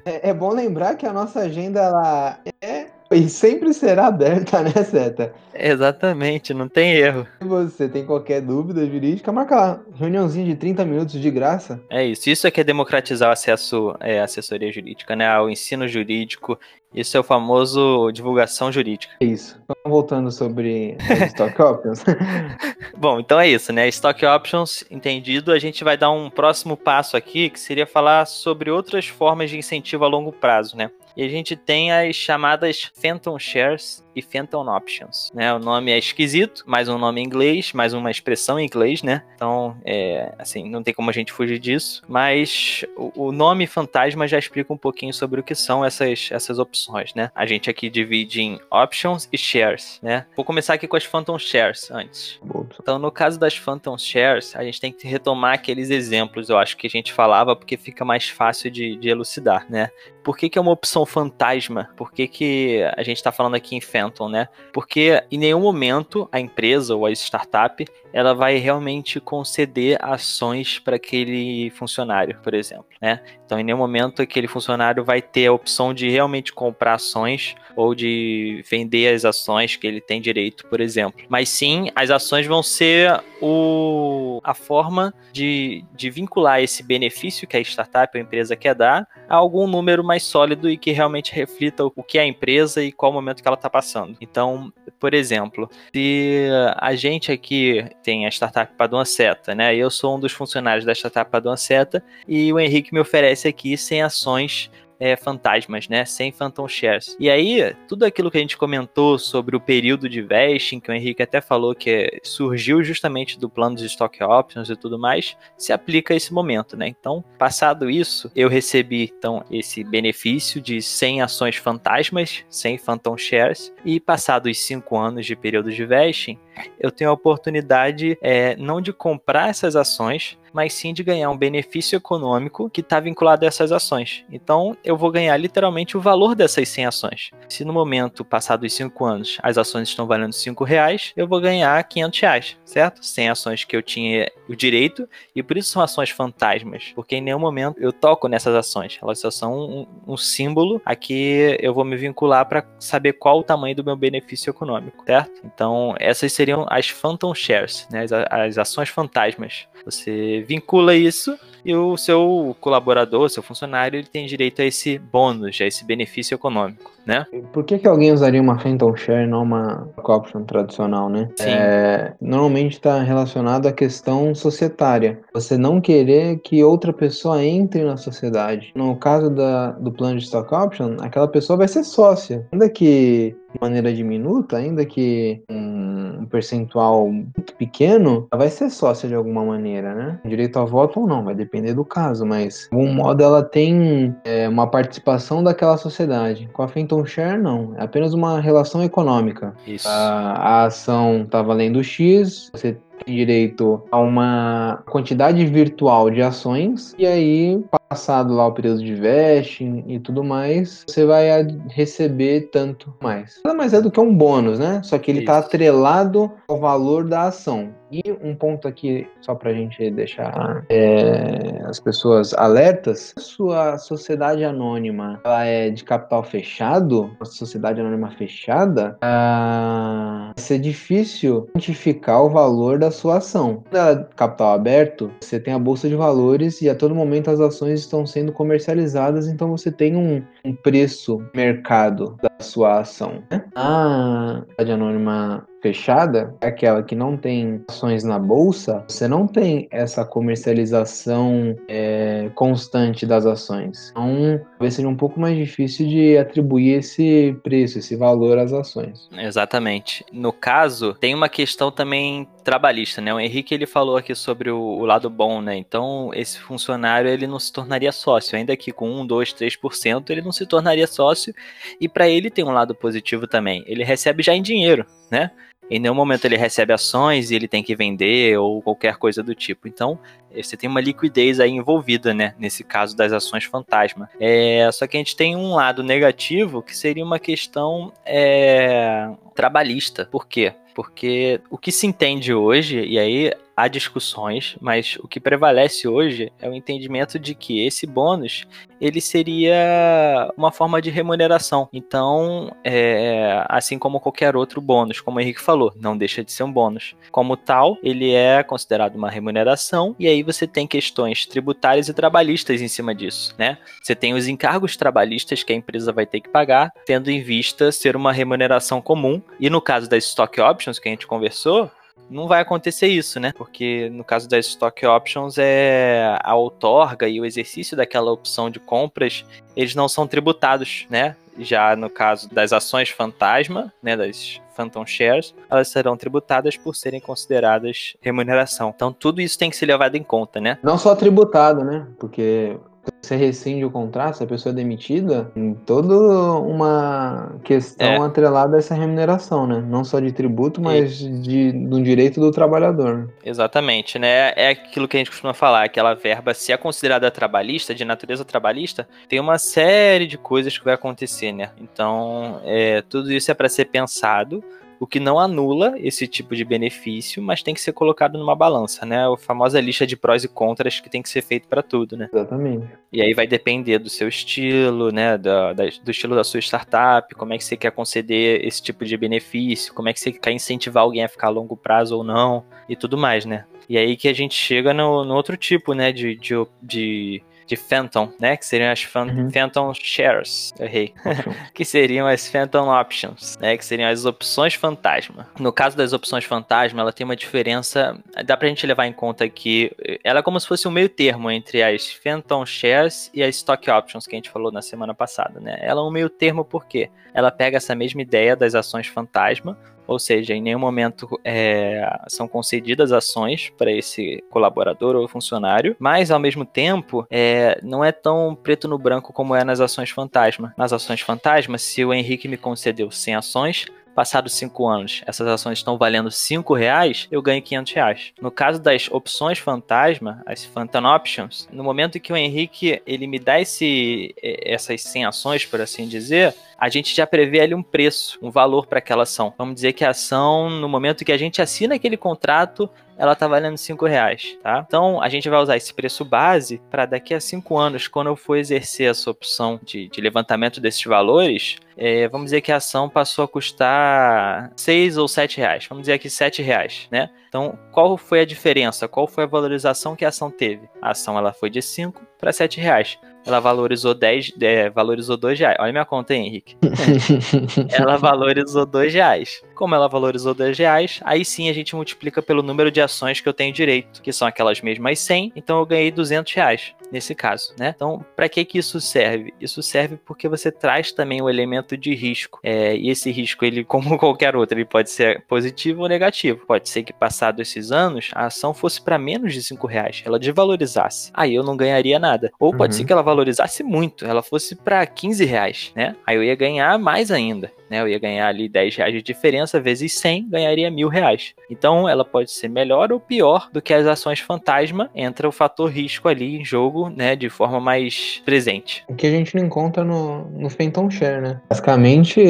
É, 0.05 0.29
é 0.29 0.33
bom 0.33 0.49
lembrar 0.49 0.95
que 0.95 1.05
a 1.05 1.13
nossa 1.13 1.41
agenda 1.41 1.81
ela 1.81 2.39
é 2.61 2.94
e 3.11 3.29
sempre 3.29 3.73
será 3.73 4.07
aberta, 4.07 4.61
né, 4.63 4.71
Seta? 4.71 5.33
Exatamente, 5.53 6.53
não 6.53 6.67
tem 6.67 6.93
erro. 6.93 7.27
Se 7.41 7.47
você 7.47 7.87
tem 7.87 8.05
qualquer 8.05 8.41
dúvida 8.41 8.85
jurídica, 8.85 9.31
marca 9.31 9.55
lá. 9.55 9.79
Reuniãozinha 9.93 10.45
de 10.45 10.55
30 10.55 10.83
minutos 10.85 11.13
de 11.13 11.31
graça. 11.31 11.79
É 11.89 12.03
isso. 12.03 12.29
Isso 12.29 12.45
é 12.45 12.51
que 12.51 12.61
é 12.61 12.63
democratizar 12.63 13.29
o 13.29 13.33
acesso 13.33 13.95
é, 13.99 14.19
à 14.19 14.25
assessoria 14.25 14.71
jurídica, 14.71 15.15
né? 15.15 15.27
Ao 15.27 15.49
ensino 15.49 15.87
jurídico. 15.87 16.59
Isso 16.93 17.15
é 17.17 17.19
o 17.19 17.23
famoso 17.23 18.09
divulgação 18.11 18.71
jurídica. 18.71 19.13
É 19.19 19.25
isso. 19.25 19.59
Então, 19.63 19.75
voltando 19.85 20.31
sobre 20.31 20.97
stock 21.27 21.61
options. 21.61 22.03
Bom, 22.97 23.19
então 23.19 23.39
é 23.39 23.47
isso, 23.47 23.71
né? 23.71 23.87
Stock 23.89 24.25
options, 24.25 24.83
entendido. 24.89 25.51
A 25.51 25.59
gente 25.59 25.83
vai 25.83 25.97
dar 25.97 26.11
um 26.11 26.29
próximo 26.29 26.75
passo 26.75 27.15
aqui, 27.15 27.49
que 27.49 27.59
seria 27.59 27.85
falar 27.85 28.25
sobre 28.25 28.71
outras 28.71 29.07
formas 29.07 29.49
de 29.49 29.57
incentivo 29.57 30.05
a 30.05 30.07
longo 30.07 30.31
prazo, 30.31 30.75
né? 30.75 30.89
E 31.15 31.23
a 31.23 31.29
gente 31.29 31.55
tem 31.55 31.91
as 31.91 32.15
chamadas 32.15 32.91
Phantom 32.93 33.39
Shares, 33.39 34.04
e 34.15 34.21
Phantom 34.21 34.67
Options. 34.67 35.31
Né? 35.33 35.53
O 35.53 35.59
nome 35.59 35.91
é 35.91 35.97
esquisito, 35.97 36.63
mais 36.65 36.87
um 36.87 36.97
nome 36.97 37.21
em 37.21 37.25
inglês, 37.25 37.73
mais 37.73 37.93
uma 37.93 38.09
expressão 38.09 38.59
em 38.59 38.65
inglês, 38.65 39.03
né? 39.03 39.23
Então, 39.35 39.75
é, 39.83 40.33
assim, 40.39 40.69
não 40.69 40.81
tem 40.81 40.93
como 40.93 41.09
a 41.09 41.13
gente 41.13 41.31
fugir 41.31 41.59
disso. 41.59 42.01
Mas 42.07 42.85
o, 42.95 43.27
o 43.27 43.31
nome 43.31 43.67
fantasma 43.67 44.27
já 44.27 44.39
explica 44.39 44.71
um 44.71 44.77
pouquinho 44.77 45.13
sobre 45.13 45.39
o 45.39 45.43
que 45.43 45.55
são 45.55 45.83
essas, 45.83 46.29
essas 46.31 46.59
opções, 46.59 47.13
né? 47.13 47.31
A 47.35 47.45
gente 47.45 47.69
aqui 47.69 47.89
divide 47.89 48.41
em 48.41 48.59
options 48.71 49.27
e 49.31 49.37
shares, 49.37 49.99
né? 50.01 50.25
Vou 50.35 50.45
começar 50.45 50.73
aqui 50.73 50.87
com 50.87 50.95
as 50.95 51.03
Phantom 51.03 51.37
Shares 51.37 51.89
antes. 51.91 52.39
Então, 52.79 52.97
no 52.99 53.11
caso 53.11 53.39
das 53.39 53.55
Phantom 53.55 53.97
Shares, 53.97 54.55
a 54.55 54.63
gente 54.63 54.79
tem 54.79 54.91
que 54.91 55.07
retomar 55.07 55.53
aqueles 55.53 55.89
exemplos, 55.89 56.49
eu 56.49 56.57
acho 56.57 56.77
que 56.77 56.87
a 56.87 56.89
gente 56.89 57.11
falava, 57.11 57.55
porque 57.55 57.77
fica 57.77 58.05
mais 58.05 58.29
fácil 58.29 58.69
de, 58.71 58.95
de 58.95 59.09
elucidar, 59.09 59.65
né? 59.69 59.89
Por 60.23 60.35
que, 60.35 60.49
que 60.49 60.57
é 60.57 60.61
uma 60.61 60.71
opção 60.71 61.05
fantasma? 61.05 61.89
Por 61.95 62.11
que, 62.11 62.27
que 62.27 62.81
a 62.97 63.03
gente 63.03 63.17
está 63.17 63.31
falando 63.31 63.53
aqui 63.55 63.75
em 63.75 63.81
Phantom, 63.81 64.04
né? 64.29 64.47
Porque 64.73 65.21
em 65.31 65.37
nenhum 65.37 65.61
momento 65.61 66.27
a 66.31 66.39
empresa 66.39 66.95
ou 66.95 67.05
a 67.05 67.11
startup 67.11 67.85
ela 68.13 68.33
vai 68.33 68.57
realmente 68.57 69.19
conceder 69.19 69.97
ações 70.01 70.79
para 70.79 70.95
aquele 70.95 71.69
funcionário, 71.71 72.39
por 72.41 72.53
exemplo, 72.53 72.87
né? 73.01 73.21
Então, 73.45 73.59
em 73.59 73.63
nenhum 73.63 73.77
momento 73.77 74.21
aquele 74.21 74.47
funcionário 74.47 75.03
vai 75.03 75.21
ter 75.21 75.47
a 75.47 75.53
opção 75.53 75.93
de 75.93 76.09
realmente 76.09 76.51
comprar 76.51 76.95
ações 76.95 77.55
ou 77.75 77.93
de 77.93 78.63
vender 78.69 79.13
as 79.13 79.25
ações 79.25 79.75
que 79.75 79.85
ele 79.85 80.01
tem 80.01 80.21
direito, 80.21 80.65
por 80.67 80.79
exemplo. 80.79 81.25
Mas 81.29 81.49
sim, 81.49 81.89
as 81.95 82.09
ações 82.09 82.47
vão 82.47 82.63
ser 82.63 83.21
o, 83.41 84.39
a 84.43 84.53
forma 84.53 85.13
de, 85.31 85.83
de 85.93 86.09
vincular 86.09 86.61
esse 86.61 86.81
benefício 86.81 87.47
que 87.47 87.57
a 87.57 87.61
startup 87.61 88.17
ou 88.17 88.21
a 88.21 88.23
empresa 88.23 88.55
quer 88.55 88.73
dar 88.73 89.07
algum 89.27 89.67
número 89.67 90.03
mais 90.03 90.23
sólido 90.23 90.69
e 90.69 90.77
que 90.77 90.91
realmente 90.91 91.33
reflita 91.33 91.83
o 91.85 92.03
que 92.03 92.17
é 92.17 92.21
a 92.21 92.25
empresa 92.25 92.83
e 92.83 92.91
qual 92.91 93.11
momento 93.11 93.41
que 93.41 93.47
ela 93.47 93.55
está 93.55 93.69
passando. 93.69 94.15
Então, 94.21 94.71
por 94.99 95.13
exemplo, 95.13 95.69
se 95.93 96.47
a 96.77 96.95
gente 96.95 97.31
aqui 97.31 97.85
tem 98.03 98.25
a 98.25 98.29
startup 98.29 98.73
Padua 98.75 99.05
Seta, 99.05 99.55
né? 99.55 99.75
Eu 99.75 99.89
sou 99.89 100.15
um 100.15 100.19
dos 100.19 100.31
funcionários 100.31 100.85
da 100.85 100.93
startup 100.93 101.29
Padua 101.29 101.57
Seta 101.57 102.03
e 102.27 102.51
o 102.51 102.59
Henrique 102.59 102.93
me 102.93 102.99
oferece 102.99 103.47
aqui 103.47 103.77
100 103.77 104.03
ações 104.03 104.71
é, 104.99 105.15
fantasmas, 105.15 105.87
né? 105.87 106.05
Sem 106.05 106.31
Phantom 106.31 106.67
Shares. 106.67 107.15
E 107.19 107.29
aí, 107.29 107.75
tudo 107.87 108.03
aquilo 108.03 108.31
que 108.31 108.37
a 108.37 108.41
gente 108.41 108.57
comentou 108.57 109.17
sobre 109.17 109.55
o 109.55 109.59
período 109.59 110.07
de 110.09 110.21
vesting, 110.21 110.79
que 110.79 110.91
o 110.91 110.93
Henrique 110.93 111.23
até 111.23 111.41
falou 111.41 111.75
que 111.75 112.19
surgiu 112.23 112.83
justamente 112.83 113.39
do 113.39 113.49
plano 113.49 113.75
de 113.75 113.85
stock 113.85 114.23
options 114.23 114.69
e 114.69 114.75
tudo 114.75 114.97
mais, 114.97 115.35
se 115.57 115.73
aplica 115.73 116.13
a 116.13 116.17
esse 116.17 116.33
momento, 116.33 116.77
né? 116.77 116.87
Então, 116.87 117.23
passado 117.37 117.89
isso, 117.89 118.31
eu 118.35 118.49
recebi 118.49 119.13
então 119.17 119.43
esse 119.51 119.83
benefício 119.83 120.61
de 120.61 120.81
100 120.81 121.21
ações 121.21 121.55
fantasmas, 121.55 122.45
100 122.49 122.77
Phantom 122.77 123.17
Shares, 123.17 123.73
e 123.83 123.99
passados 123.99 124.51
os 124.51 124.63
5 124.65 124.97
anos 124.97 125.25
de 125.25 125.35
período 125.35 125.71
de 125.71 125.85
vesting, 125.85 126.37
eu 126.79 126.91
tenho 126.91 127.09
a 127.09 127.13
oportunidade 127.13 128.17
é, 128.21 128.55
não 128.55 128.79
de 128.79 128.93
comprar 128.93 129.49
essas 129.49 129.75
ações, 129.75 130.37
mas 130.55 130.73
sim 130.73 130.93
de 130.93 131.03
ganhar 131.03 131.29
um 131.29 131.37
benefício 131.37 131.97
econômico 131.97 132.69
que 132.69 132.79
está 132.79 132.97
vinculado 132.97 133.43
a 133.43 133.47
essas 133.49 133.73
ações. 133.73 134.23
Então, 134.31 134.77
eu 134.85 134.95
vou 134.95 135.11
ganhar 135.11 135.35
literalmente 135.35 135.97
o 135.97 135.99
valor 135.99 136.33
dessas 136.33 136.69
100 136.69 136.85
ações. 136.85 137.31
Se 137.49 137.65
no 137.65 137.73
momento, 137.73 138.23
passados 138.23 138.71
5 138.71 139.05
anos, 139.05 139.37
as 139.43 139.57
ações 139.57 139.89
estão 139.89 140.07
valendo 140.07 140.31
5 140.31 140.63
reais, 140.63 141.11
eu 141.17 141.27
vou 141.27 141.41
ganhar 141.41 141.83
500 141.83 142.19
reais, 142.21 142.57
certo? 142.63 143.05
100 143.05 143.29
ações 143.29 143.63
que 143.65 143.75
eu 143.75 143.81
tinha 143.81 144.31
o 144.47 144.55
direito, 144.55 145.09
e 145.35 145.43
por 145.43 145.57
isso 145.57 145.71
são 145.71 145.81
ações 145.81 146.09
fantasmas, 146.09 146.93
porque 146.95 147.17
em 147.17 147.21
nenhum 147.21 147.39
momento 147.39 147.77
eu 147.81 147.91
toco 147.91 148.29
nessas 148.29 148.55
ações. 148.55 148.97
Elas 149.01 149.19
só 149.19 149.29
são 149.29 149.59
um, 149.59 150.13
um 150.13 150.15
símbolo 150.15 150.81
a 150.85 150.95
que 150.95 151.57
eu 151.59 151.73
vou 151.73 151.83
me 151.83 151.97
vincular 151.97 152.45
para 152.45 152.65
saber 152.79 153.13
qual 153.13 153.39
o 153.39 153.43
tamanho 153.43 153.75
do 153.75 153.83
meu 153.83 153.97
benefício 153.97 154.51
econômico, 154.51 155.03
certo? 155.05 155.41
Então, 155.43 155.95
essas 155.99 156.31
seriam 156.31 156.65
as 156.69 156.87
Phantom 156.87 157.35
Shares, 157.35 157.85
né? 157.91 158.03
as, 158.03 158.11
as 158.13 158.57
ações 158.57 158.87
fantasmas. 158.87 159.67
Você 159.83 160.44
vincula 160.45 160.95
isso 160.95 161.37
e 161.65 161.75
o 161.75 161.97
seu 161.97 162.55
colaborador, 162.61 163.27
seu 163.27 163.41
funcionário, 163.41 163.97
ele 163.97 164.07
tem 164.07 164.27
direito 164.27 164.61
a 164.61 164.65
esse 164.65 164.99
bônus, 164.99 165.59
a 165.59 165.65
esse 165.65 165.83
benefício 165.83 166.35
econômico, 166.35 166.91
né? 167.05 167.25
Por 167.51 167.63
que, 167.63 167.79
que 167.79 167.87
alguém 167.87 168.11
usaria 168.11 168.39
uma 168.39 168.59
Phantom 168.59 168.95
Share 168.95 169.27
não 169.27 169.41
uma 169.41 169.89
option 169.97 170.43
tradicional, 170.43 171.09
né? 171.09 171.27
Sim. 171.35 171.49
É, 171.49 172.13
normalmente 172.21 172.73
está 172.73 173.01
relacionado 173.01 173.65
à 173.67 173.71
questão 173.71 174.35
societária. 174.35 175.19
Você 175.33 175.57
não 175.57 175.81
querer 175.81 176.37
que 176.39 176.63
outra 176.63 176.93
pessoa 176.93 177.43
entre 177.43 177.83
na 177.83 177.97
sociedade. 177.97 178.71
No 178.75 178.95
caso 178.95 179.31
da, 179.31 179.71
do 179.71 179.91
plano 179.91 180.19
de 180.19 180.23
stock 180.23 180.53
option, 180.53 180.97
aquela 180.99 181.27
pessoa 181.27 181.57
vai 181.57 181.67
ser 181.67 181.83
sócia. 181.83 182.45
Ainda 182.51 182.69
que 182.69 183.35
maneira 183.59 183.93
diminuta, 183.93 184.57
ainda 184.57 184.85
que 184.85 185.41
um, 185.49 186.25
percentual 186.35 187.09
muito 187.09 187.55
pequeno, 187.55 188.27
ela 188.31 188.39
vai 188.39 188.49
ser 188.49 188.69
sócia 188.69 189.07
de 189.07 189.15
alguma 189.15 189.43
maneira, 189.43 189.93
né? 189.93 190.19
Direito 190.25 190.59
a 190.59 190.65
voto 190.65 190.99
ou 190.99 191.07
não, 191.07 191.23
vai 191.23 191.33
depender 191.33 191.73
do 191.73 191.85
caso, 191.85 192.25
mas 192.25 192.67
de 192.69 192.77
algum 192.77 192.93
modo 192.93 193.23
ela 193.23 193.43
tem 193.43 194.13
é, 194.25 194.49
uma 194.49 194.67
participação 194.67 195.43
daquela 195.43 195.77
sociedade. 195.77 196.49
Com 196.51 196.63
a 196.63 196.67
Phantom 196.67 197.05
Share, 197.05 197.41
não. 197.41 197.73
É 197.77 197.83
apenas 197.83 198.13
uma 198.13 198.39
relação 198.39 198.83
econômica. 198.83 199.53
Isso. 199.65 199.87
A, 199.87 199.91
a 199.91 200.65
ação 200.65 201.21
está 201.21 201.41
valendo 201.41 201.83
X, 201.83 202.49
você 202.51 202.77
tem 203.05 203.15
direito 203.15 203.81
a 203.91 203.99
uma 203.99 204.83
quantidade 204.87 205.45
virtual 205.45 206.09
de 206.09 206.21
ações, 206.21 206.93
e 206.97 207.05
aí, 207.05 207.63
passado 207.95 208.33
lá 208.33 208.45
o 208.45 208.51
período 208.51 208.83
de 208.83 208.93
vesting 208.93 209.85
e 209.87 209.97
tudo 209.99 210.21
mais, 210.21 210.83
você 210.85 211.05
vai 211.05 211.47
receber 211.69 212.49
tanto 212.51 212.93
mais. 213.01 213.39
Nada 213.45 213.57
mais 213.57 213.73
é 213.73 213.79
do 213.79 213.89
que 213.89 213.99
um 214.01 214.13
bônus, 214.13 214.59
né? 214.59 214.81
Só 214.83 214.97
que 214.97 215.09
ele 215.09 215.21
está 215.21 215.37
atrelado 215.37 216.29
ao 216.49 216.59
valor 216.59 217.05
da 217.05 217.23
ação. 217.23 217.73
E 217.91 218.03
um 218.21 218.35
ponto 218.35 218.67
aqui, 218.67 219.07
só 219.21 219.35
para 219.35 219.51
a 219.51 219.53
gente 219.53 219.89
deixar 219.91 220.65
é, 220.69 221.61
as 221.65 221.79
pessoas 221.79 222.33
alertas, 222.33 223.13
sua 223.17 223.77
sociedade 223.77 224.43
anônima 224.43 225.21
ela 225.23 225.45
é 225.45 225.69
de 225.69 225.83
capital 225.83 226.23
fechado, 226.23 227.11
uma 227.15 227.25
sociedade 227.25 227.79
anônima 227.79 228.11
fechada, 228.11 228.97
ah, 229.01 230.33
vai 230.35 230.43
ser 230.43 230.59
difícil 230.59 231.47
identificar 231.51 232.21
o 232.21 232.29
valor 232.29 232.79
da 232.79 232.91
sua 232.91 233.17
ação. 233.17 233.63
Quando 233.69 233.75
ela 233.75 233.91
é 233.91 234.15
capital 234.15 234.53
aberto, 234.53 235.11
você 235.21 235.39
tem 235.39 235.53
a 235.53 235.59
bolsa 235.59 235.87
de 235.87 235.95
valores 235.95 236.61
e 236.61 236.69
a 236.69 236.75
todo 236.75 236.95
momento 236.95 237.29
as 237.29 237.39
ações 237.39 237.84
estão 237.85 238.05
sendo 238.05 238.31
comercializadas, 238.31 239.27
então 239.27 239.49
você 239.49 239.71
tem 239.71 239.95
um, 239.95 240.21
um 240.43 240.53
preço 240.53 241.21
mercado 241.33 242.17
da 242.21 242.43
sua 242.43 242.79
ação. 242.79 243.23
Né? 243.31 243.45
A 243.55 244.41
sociedade 244.41 244.71
anônima 244.71 245.47
fechada, 245.65 246.35
é 246.41 246.47
aquela 246.47 246.83
que 246.83 246.95
não 246.95 247.17
tem 247.17 247.65
ações 247.67 248.03
na 248.03 248.19
bolsa, 248.19 248.83
você 248.87 249.07
não 249.07 249.25
tem 249.25 249.67
essa 249.71 250.05
comercialização 250.05 251.55
é, 251.67 252.29
constante 252.35 253.03
das 253.03 253.25
ações. 253.25 253.89
Então, 253.89 254.39
talvez 254.51 254.75
seja 254.75 254.87
um 254.87 254.95
pouco 254.95 255.19
mais 255.19 255.35
difícil 255.35 255.87
de 255.87 256.19
atribuir 256.19 256.73
esse 256.73 257.35
preço, 257.41 257.79
esse 257.79 257.95
valor 257.95 258.37
às 258.37 258.53
ações. 258.53 259.09
Exatamente. 259.17 260.05
No 260.13 260.31
caso, 260.31 260.93
tem 260.93 261.15
uma 261.15 261.27
questão 261.27 261.71
também 261.71 262.27
trabalhista, 262.43 263.01
né? 263.01 263.11
O 263.11 263.19
Henrique 263.19 263.55
ele 263.55 263.65
falou 263.65 263.97
aqui 263.97 264.13
sobre 264.13 264.51
o, 264.51 264.59
o, 264.59 264.85
lado 264.85 265.09
bom, 265.09 265.41
né? 265.41 265.57
Então, 265.57 266.11
esse 266.13 266.39
funcionário 266.39 267.09
ele 267.09 267.25
não 267.25 267.39
se 267.39 267.51
tornaria 267.51 267.91
sócio, 267.91 268.37
ainda 268.37 268.55
que 268.55 268.71
com 268.71 268.87
1, 269.01 269.07
2, 269.07 269.33
3% 269.33 270.11
ele 270.11 270.21
não 270.21 270.31
se 270.31 270.45
tornaria 270.45 270.85
sócio, 270.85 271.33
e 271.81 271.89
para 271.89 272.07
ele 272.07 272.29
tem 272.29 272.45
um 272.45 272.51
lado 272.51 272.75
positivo 272.75 273.25
também. 273.25 273.63
Ele 273.65 273.83
recebe 273.83 274.21
já 274.21 274.35
em 274.35 274.43
dinheiro, 274.43 274.85
né? 275.09 275.31
Em 275.69 275.79
nenhum 275.79 275.95
momento 275.95 276.25
ele 276.25 276.37
recebe 276.37 276.71
ações 276.73 277.31
e 277.31 277.35
ele 277.35 277.47
tem 277.47 277.63
que 277.63 277.75
vender 277.75 278.37
ou 278.37 278.61
qualquer 278.61 278.97
coisa 278.97 279.23
do 279.23 279.33
tipo. 279.33 279.67
Então, 279.67 279.99
você 280.35 280.55
tem 280.55 280.69
uma 280.69 280.81
liquidez 280.81 281.39
aí 281.39 281.51
envolvida, 281.51 282.13
né? 282.13 282.35
Nesse 282.37 282.63
caso 282.63 282.95
das 282.95 283.11
ações 283.11 283.45
fantasma. 283.45 284.09
É, 284.19 284.69
só 284.71 284.85
que 284.85 284.97
a 284.97 284.99
gente 284.99 285.15
tem 285.15 285.35
um 285.35 285.55
lado 285.55 285.81
negativo 285.81 286.61
que 286.61 286.75
seria 286.75 287.03
uma 287.03 287.19
questão 287.19 287.91
é, 288.05 289.09
trabalhista. 289.33 290.07
Por 290.11 290.27
quê? 290.27 290.53
Porque 290.75 291.39
o 291.49 291.57
que 291.57 291.71
se 291.71 291.87
entende 291.87 292.33
hoje, 292.33 292.83
e 292.85 292.99
aí 292.99 293.31
há 293.55 293.67
discussões, 293.67 294.55
mas 294.59 294.97
o 295.01 295.07
que 295.07 295.19
prevalece 295.19 295.87
hoje 295.87 296.31
é 296.39 296.49
o 296.49 296.53
entendimento 296.53 297.17
de 297.17 297.33
que 297.33 297.65
esse 297.65 297.87
bônus 297.87 298.45
ele 298.79 298.99
seria 298.99 300.31
uma 300.37 300.51
forma 300.51 300.81
de 300.81 300.89
remuneração. 300.89 301.69
Então, 301.71 302.51
é, 302.63 303.43
assim 303.47 303.79
como 303.79 303.99
qualquer 303.99 304.35
outro 304.35 304.59
bônus, 304.59 304.99
como 304.99 305.17
o 305.17 305.21
Henrique 305.21 305.41
falou, 305.41 305.73
não 305.75 305.97
deixa 305.97 306.23
de 306.23 306.31
ser 306.31 306.43
um 306.43 306.51
bônus. 306.51 306.95
Como 307.11 307.37
tal, 307.37 307.77
ele 307.81 308.11
é 308.13 308.43
considerado 308.43 308.95
uma 308.95 309.09
remuneração 309.09 309.95
e 309.97 310.07
aí 310.07 310.21
você 310.23 310.45
tem 310.45 310.67
questões 310.67 311.25
tributárias 311.25 311.87
e 311.87 311.93
trabalhistas 311.93 312.61
em 312.61 312.67
cima 312.67 312.93
disso, 312.93 313.33
né? 313.37 313.57
Você 313.81 313.95
tem 313.95 314.13
os 314.13 314.27
encargos 314.27 314.75
trabalhistas 314.75 315.43
que 315.43 315.53
a 315.53 315.55
empresa 315.55 315.91
vai 315.91 316.05
ter 316.05 316.19
que 316.19 316.29
pagar, 316.29 316.71
tendo 316.85 317.09
em 317.09 317.21
vista 317.21 317.71
ser 317.71 317.95
uma 317.95 318.11
remuneração 318.11 318.81
comum. 318.81 319.21
E 319.39 319.49
no 319.49 319.61
caso 319.61 319.89
das 319.89 320.05
stock 320.05 320.39
options 320.41 320.79
que 320.79 320.89
a 320.89 320.91
gente 320.91 321.07
conversou, 321.07 321.71
não 322.09 322.27
vai 322.27 322.41
acontecer 322.41 322.87
isso, 322.87 323.19
né? 323.19 323.33
Porque 323.35 323.89
no 323.89 324.03
caso 324.03 324.27
das 324.27 324.45
stock 324.47 324.85
options, 324.85 325.37
é 325.37 326.17
a 326.21 326.35
outorga 326.35 327.07
e 327.07 327.19
o 327.19 327.25
exercício 327.25 327.75
daquela 327.75 328.11
opção 328.11 328.49
de 328.49 328.59
compras, 328.59 329.25
eles 329.55 329.75
não 329.75 329.87
são 329.87 330.07
tributados, 330.07 330.85
né? 330.89 331.15
Já 331.37 331.75
no 331.75 331.89
caso 331.89 332.33
das 332.33 332.53
ações 332.53 332.89
fantasma, 332.89 333.73
né, 333.83 333.97
das 333.97 334.39
Phantom 334.55 334.85
Shares, 334.85 335.35
elas 335.49 335.67
serão 335.67 335.97
tributadas 335.97 336.55
por 336.55 336.75
serem 336.75 337.01
consideradas 337.01 337.97
remuneração. 337.99 338.71
Então 338.73 338.93
tudo 338.93 339.21
isso 339.21 339.37
tem 339.37 339.49
que 339.49 339.57
ser 339.57 339.65
levado 339.65 339.95
em 339.95 340.03
conta, 340.03 340.39
né? 340.39 340.57
Não 340.63 340.77
só 340.77 340.95
tributado, 340.95 341.63
né? 341.63 341.85
Porque 341.99 342.57
você 343.01 343.15
rescinde 343.15 343.63
o 343.63 343.69
contrato, 343.69 344.17
se 344.17 344.23
a 344.23 344.27
pessoa 344.27 344.51
é 344.51 344.55
demitida, 344.55 345.25
tem 345.33 345.53
toda 345.53 345.95
uma 346.39 347.35
questão 347.43 347.87
é. 347.87 347.97
atrelada 347.97 348.55
a 348.55 348.59
essa 348.59 348.73
remuneração, 348.73 349.45
né? 349.45 349.63
Não 349.67 349.83
só 349.83 349.99
de 349.99 350.11
tributo, 350.11 350.59
mas 350.59 351.01
e... 351.01 351.09
de, 351.19 351.51
do 351.51 351.81
direito 351.81 352.19
do 352.19 352.31
trabalhador. 352.31 353.13
Exatamente, 353.23 353.99
né? 353.99 354.33
É 354.35 354.49
aquilo 354.49 354.87
que 354.87 354.97
a 354.97 354.99
gente 354.99 355.11
costuma 355.11 355.33
falar, 355.33 355.63
aquela 355.63 355.93
verba, 355.93 356.33
se 356.33 356.51
é 356.51 356.57
considerada 356.57 357.11
trabalhista, 357.11 357.75
de 357.75 357.85
natureza 357.85 358.25
trabalhista, 358.25 358.87
tem 359.07 359.19
uma 359.19 359.37
série 359.37 360.07
de 360.07 360.17
coisas 360.17 360.57
que 360.57 360.65
vai 360.65 360.73
acontecer, 360.73 361.31
né? 361.31 361.51
Então, 361.61 362.41
é, 362.43 362.81
tudo 362.81 363.11
isso 363.11 363.29
é 363.29 363.33
para 363.33 363.49
ser 363.49 363.65
pensado 363.65 364.43
o 364.79 364.85
que 364.85 364.99
não 364.99 365.19
anula 365.19 365.73
esse 365.77 366.07
tipo 366.07 366.35
de 366.35 366.45
benefício, 366.45 367.21
mas 367.21 367.41
tem 367.41 367.53
que 367.53 367.61
ser 367.61 367.73
colocado 367.73 368.17
numa 368.17 368.35
balança, 368.35 368.85
né? 368.85 369.07
A 369.07 369.17
famosa 369.17 369.59
lista 369.59 369.87
de 369.87 369.97
prós 369.97 370.23
e 370.23 370.27
contras 370.27 370.79
que 370.79 370.89
tem 370.89 371.01
que 371.01 371.09
ser 371.09 371.21
feito 371.21 371.47
para 371.47 371.63
tudo, 371.63 371.97
né? 371.97 372.09
Exatamente. 372.13 372.67
E 372.91 373.01
aí 373.01 373.13
vai 373.13 373.25
depender 373.25 373.79
do 373.79 373.89
seu 373.89 374.07
estilo, 374.07 374.91
né? 374.91 375.17
Da, 375.17 375.53
da, 375.53 375.63
do 375.83 375.91
estilo 375.91 376.15
da 376.15 376.23
sua 376.23 376.39
startup, 376.39 377.13
como 377.15 377.33
é 377.33 377.37
que 377.37 377.43
você 377.43 377.57
quer 377.57 377.71
conceder 377.71 378.45
esse 378.45 378.61
tipo 378.61 378.85
de 378.85 378.95
benefício, 378.95 379.73
como 379.73 379.89
é 379.89 379.93
que 379.93 379.99
você 379.99 380.11
quer 380.11 380.31
incentivar 380.31 380.83
alguém 380.83 381.03
a 381.03 381.09
ficar 381.09 381.27
a 381.27 381.31
longo 381.31 381.57
prazo 381.57 381.97
ou 381.97 382.03
não, 382.03 382.43
e 382.69 382.75
tudo 382.75 382.97
mais, 382.97 383.25
né? 383.25 383.45
E 383.67 383.77
aí 383.77 383.97
que 383.97 384.07
a 384.07 384.13
gente 384.13 384.35
chega 384.35 384.71
no, 384.73 385.03
no 385.03 385.15
outro 385.15 385.35
tipo, 385.35 385.73
né? 385.73 385.91
de, 385.95 386.15
de, 386.15 386.35
de 386.61 387.23
de 387.45 387.55
Phantom, 387.55 388.11
né? 388.19 388.35
Que 388.37 388.45
seriam 388.45 388.71
as 388.71 388.83
uhum. 388.95 389.29
Phantom 389.31 389.73
Shares, 389.73 390.53
errei. 390.59 390.93
que 391.53 391.63
seriam 391.63 392.07
as 392.07 392.27
Phantom 392.27 392.69
Options, 392.69 393.37
né? 393.39 393.55
Que 393.57 393.65
seriam 393.65 393.89
as 393.89 394.05
opções 394.05 394.53
fantasma. 394.53 395.27
No 395.39 395.51
caso 395.51 395.77
das 395.77 395.93
opções 395.93 396.25
fantasma, 396.25 396.81
ela 396.81 396.93
tem 396.93 397.05
uma 397.05 397.15
diferença, 397.15 397.97
dá 398.25 398.35
pra 398.35 398.47
gente 398.47 398.65
levar 398.65 398.85
em 398.87 398.93
conta 398.93 399.27
que 399.29 399.71
ela 400.03 400.19
é 400.19 400.23
como 400.23 400.39
se 400.39 400.47
fosse 400.47 400.67
um 400.67 400.71
meio 400.71 400.89
termo 400.89 401.29
entre 401.29 401.61
as 401.61 401.91
Phantom 401.91 402.45
Shares 402.45 403.09
e 403.13 403.23
as 403.23 403.35
Stock 403.35 403.69
Options 403.69 404.07
que 404.07 404.15
a 404.15 404.17
gente 404.17 404.29
falou 404.29 404.51
na 404.51 404.61
semana 404.61 404.93
passada, 404.93 405.39
né? 405.39 405.57
Ela 405.61 405.81
é 405.81 405.83
um 405.83 405.91
meio 405.91 406.09
termo 406.09 406.43
porque 406.43 406.89
ela 407.13 407.31
pega 407.31 407.57
essa 407.57 407.75
mesma 407.75 408.01
ideia 408.01 408.35
das 408.35 408.55
ações 408.55 408.87
fantasma, 408.87 409.57
ou 409.87 409.99
seja, 409.99 410.33
em 410.33 410.41
nenhum 410.41 410.59
momento 410.59 411.19
é, 411.23 411.87
são 412.07 412.27
concedidas 412.27 412.91
ações 412.91 413.51
para 413.57 413.71
esse 413.71 414.23
colaborador 414.29 414.95
ou 414.95 415.07
funcionário, 415.07 415.75
mas 415.79 416.11
ao 416.11 416.19
mesmo 416.19 416.45
tempo 416.45 417.05
é, 417.09 417.59
não 417.63 417.83
é 417.83 417.91
tão 417.91 418.35
preto 418.35 418.67
no 418.67 418.77
branco 418.77 419.13
como 419.13 419.35
é 419.35 419.43
nas 419.43 419.59
ações 419.59 419.89
fantasma. 419.89 420.53
Nas 420.57 420.73
ações 420.73 421.01
fantasma, 421.01 421.57
se 421.57 421.83
o 421.83 421.93
Henrique 421.93 422.27
me 422.27 422.37
concedeu 422.37 422.91
100 422.91 423.15
ações, 423.15 423.65
passados 423.95 424.33
cinco 424.33 424.67
anos, 424.67 425.01
essas 425.07 425.25
ações 425.25 425.57
estão 425.57 425.77
valendo 425.77 426.11
cinco 426.11 426.53
reais, 426.53 427.07
eu 427.09 427.21
ganho 427.21 427.41
500 427.41 427.73
reais. 427.73 428.13
No 428.21 428.29
caso 428.29 428.61
das 428.61 428.91
opções 428.91 429.39
fantasma, 429.39 430.21
as 430.25 430.43
Phantom 430.43 430.85
Options, 430.85 431.47
no 431.51 431.63
momento 431.63 431.97
em 431.97 432.01
que 432.01 432.11
o 432.11 432.17
Henrique 432.17 432.81
ele 432.85 433.07
me 433.07 433.17
dá 433.17 433.39
esse, 433.39 434.13
essas 434.21 434.81
100 434.81 435.05
ações, 435.05 435.45
por 435.45 435.61
assim 435.61 435.87
dizer, 435.87 436.35
a 436.57 436.69
gente 436.69 436.95
já 436.95 437.05
prevê 437.05 437.41
ali 437.41 437.53
um 437.53 437.63
preço, 437.63 438.17
um 438.21 438.31
valor 438.31 438.65
para 438.65 438.79
aquela 438.79 439.03
ação. 439.03 439.33
Vamos 439.37 439.55
dizer 439.55 439.73
que 439.73 439.83
a 439.83 439.89
ação, 439.89 440.49
no 440.49 440.69
momento 440.69 441.03
que 441.03 441.11
a 441.11 441.17
gente 441.17 441.41
assina 441.41 441.75
aquele 441.75 441.97
contrato, 441.97 442.69
ela 442.97 443.11
está 443.11 443.27
valendo 443.27 443.57
5 443.57 443.85
reais, 443.85 444.37
tá? 444.41 444.63
Então 444.65 445.01
a 445.01 445.09
gente 445.09 445.29
vai 445.29 445.41
usar 445.41 445.57
esse 445.57 445.73
preço 445.73 446.05
base 446.05 446.61
para 446.71 446.85
daqui 446.85 447.13
a 447.13 447.19
5 447.19 447.57
anos, 447.57 447.87
quando 447.87 448.07
eu 448.07 448.15
for 448.15 448.37
exercer 448.37 448.89
essa 448.89 449.11
opção 449.11 449.59
de, 449.63 449.89
de 449.89 449.99
levantamento 449.99 450.61
desses 450.61 450.83
valores, 450.83 451.57
é, 451.77 452.07
vamos 452.07 452.27
dizer 452.27 452.39
que 452.39 452.53
a 452.53 452.57
ação 452.57 452.87
passou 452.87 453.25
a 453.25 453.27
custar 453.27 454.51
6 454.55 454.97
ou 454.97 455.09
7 455.09 455.37
reais. 455.37 455.65
Vamos 455.67 455.83
dizer 455.83 455.93
aqui 455.93 456.09
7 456.09 456.41
reais, 456.41 456.87
né? 456.89 457.09
Então, 457.27 457.59
qual 457.73 457.97
foi 457.97 458.21
a 458.21 458.25
diferença? 458.25 458.87
Qual 458.87 459.07
foi 459.07 459.25
a 459.25 459.27
valorização 459.27 459.93
que 459.93 460.05
a 460.05 460.09
ação 460.09 460.31
teve? 460.31 460.69
A 460.81 460.91
ação 460.91 461.17
ela 461.17 461.33
foi 461.33 461.49
de 461.49 461.61
5 461.61 462.01
para 462.17 462.31
7 462.31 462.61
reais 462.61 462.97
ela 463.25 463.39
valorizou 463.39 463.93
10, 463.93 464.33
é, 464.39 464.69
valorizou 464.69 465.17
2 465.17 465.39
reais. 465.39 465.57
Olha 465.59 465.71
minha 465.71 465.85
conta, 465.85 466.13
hein, 466.13 466.27
Henrique. 466.27 466.55
ela 467.71 467.97
valorizou 467.97 468.65
2 468.65 468.93
reais. 468.93 469.41
Como 469.55 469.73
ela 469.73 469.87
valorizou 469.87 470.33
2 470.33 470.57
reais, 470.57 470.99
aí 471.03 471.23
sim 471.23 471.49
a 471.49 471.53
gente 471.53 471.75
multiplica 471.75 472.21
pelo 472.21 472.43
número 472.43 472.69
de 472.69 472.81
ações 472.81 473.21
que 473.21 473.27
eu 473.27 473.33
tenho 473.33 473.53
direito, 473.53 474.01
que 474.01 474.11
são 474.11 474.27
aquelas 474.27 474.61
mesmas 474.61 474.99
100, 474.99 475.33
então 475.35 475.59
eu 475.59 475.65
ganhei 475.65 475.91
200 475.91 476.33
reais 476.33 476.75
nesse 476.91 477.15
caso, 477.15 477.53
né? 477.57 477.73
Então, 477.75 478.05
para 478.15 478.29
que 478.29 478.43
que 478.45 478.57
isso 478.57 478.79
serve? 478.79 479.33
Isso 479.39 479.61
serve 479.61 479.97
porque 479.97 480.27
você 480.27 480.51
traz 480.51 480.91
também 480.91 481.21
o 481.21 481.29
elemento 481.29 481.75
de 481.77 481.93
risco. 481.93 482.39
É, 482.43 482.75
e 482.75 482.89
esse 482.89 483.11
risco, 483.11 483.43
ele, 483.45 483.63
como 483.65 483.97
qualquer 483.97 484.35
outro, 484.35 484.57
ele 484.57 484.65
pode 484.65 484.89
ser 484.89 485.23
positivo 485.27 485.81
ou 485.81 485.89
negativo. 485.89 486.45
Pode 486.45 486.69
ser 486.69 486.83
que 486.83 486.93
passado 486.93 487.41
esses 487.41 487.71
anos, 487.71 488.11
a 488.13 488.25
ação 488.25 488.53
fosse 488.53 488.81
para 488.81 488.97
menos 488.97 489.33
de 489.33 489.41
5 489.41 489.67
reais, 489.67 490.03
ela 490.05 490.19
desvalorizasse. 490.19 491.11
Aí 491.13 491.33
eu 491.33 491.43
não 491.43 491.57
ganharia 491.57 491.99
nada. 491.99 492.31
Ou 492.39 492.55
pode 492.55 492.73
uhum. 492.73 492.79
ser 492.79 492.85
que 492.85 492.93
ela 492.93 493.01
valorizasse 493.01 493.63
muito, 493.63 494.05
ela 494.05 494.21
fosse 494.21 494.55
para 494.55 494.85
15 494.85 495.25
reais, 495.25 495.71
né? 495.75 495.95
Aí 496.05 496.15
eu 496.15 496.23
ia 496.23 496.35
ganhar 496.35 496.77
mais 496.79 497.11
ainda. 497.11 497.51
Né, 497.75 497.81
eu 497.81 497.89
ia 497.89 497.99
ganhar 497.99 498.27
ali 498.27 498.47
10 498.47 498.77
reais 498.77 498.93
de 498.93 499.01
diferença, 499.01 499.59
vezes 499.59 499.91
100, 499.99 500.29
ganharia 500.29 500.71
mil 500.71 500.87
reais. 500.87 501.33
Então 501.51 501.89
ela 501.89 502.05
pode 502.05 502.31
ser 502.31 502.47
melhor 502.47 502.91
ou 502.93 503.01
pior 503.01 503.49
do 503.51 503.61
que 503.61 503.73
as 503.73 503.85
ações 503.85 504.19
fantasma, 504.19 504.89
entra 504.95 505.27
o 505.27 505.31
fator 505.31 505.69
risco 505.69 506.07
ali 506.07 506.37
em 506.37 506.45
jogo, 506.45 506.89
né, 506.89 507.17
de 507.17 507.29
forma 507.29 507.59
mais 507.59 508.21
presente. 508.23 508.85
O 508.87 508.95
que 508.95 509.05
a 509.07 509.11
gente 509.11 509.35
não 509.35 509.43
encontra 509.43 509.83
no, 509.83 510.23
no 510.31 510.49
Phantom 510.49 510.89
Share, 510.89 511.21
né? 511.21 511.41
Basicamente, 511.49 512.21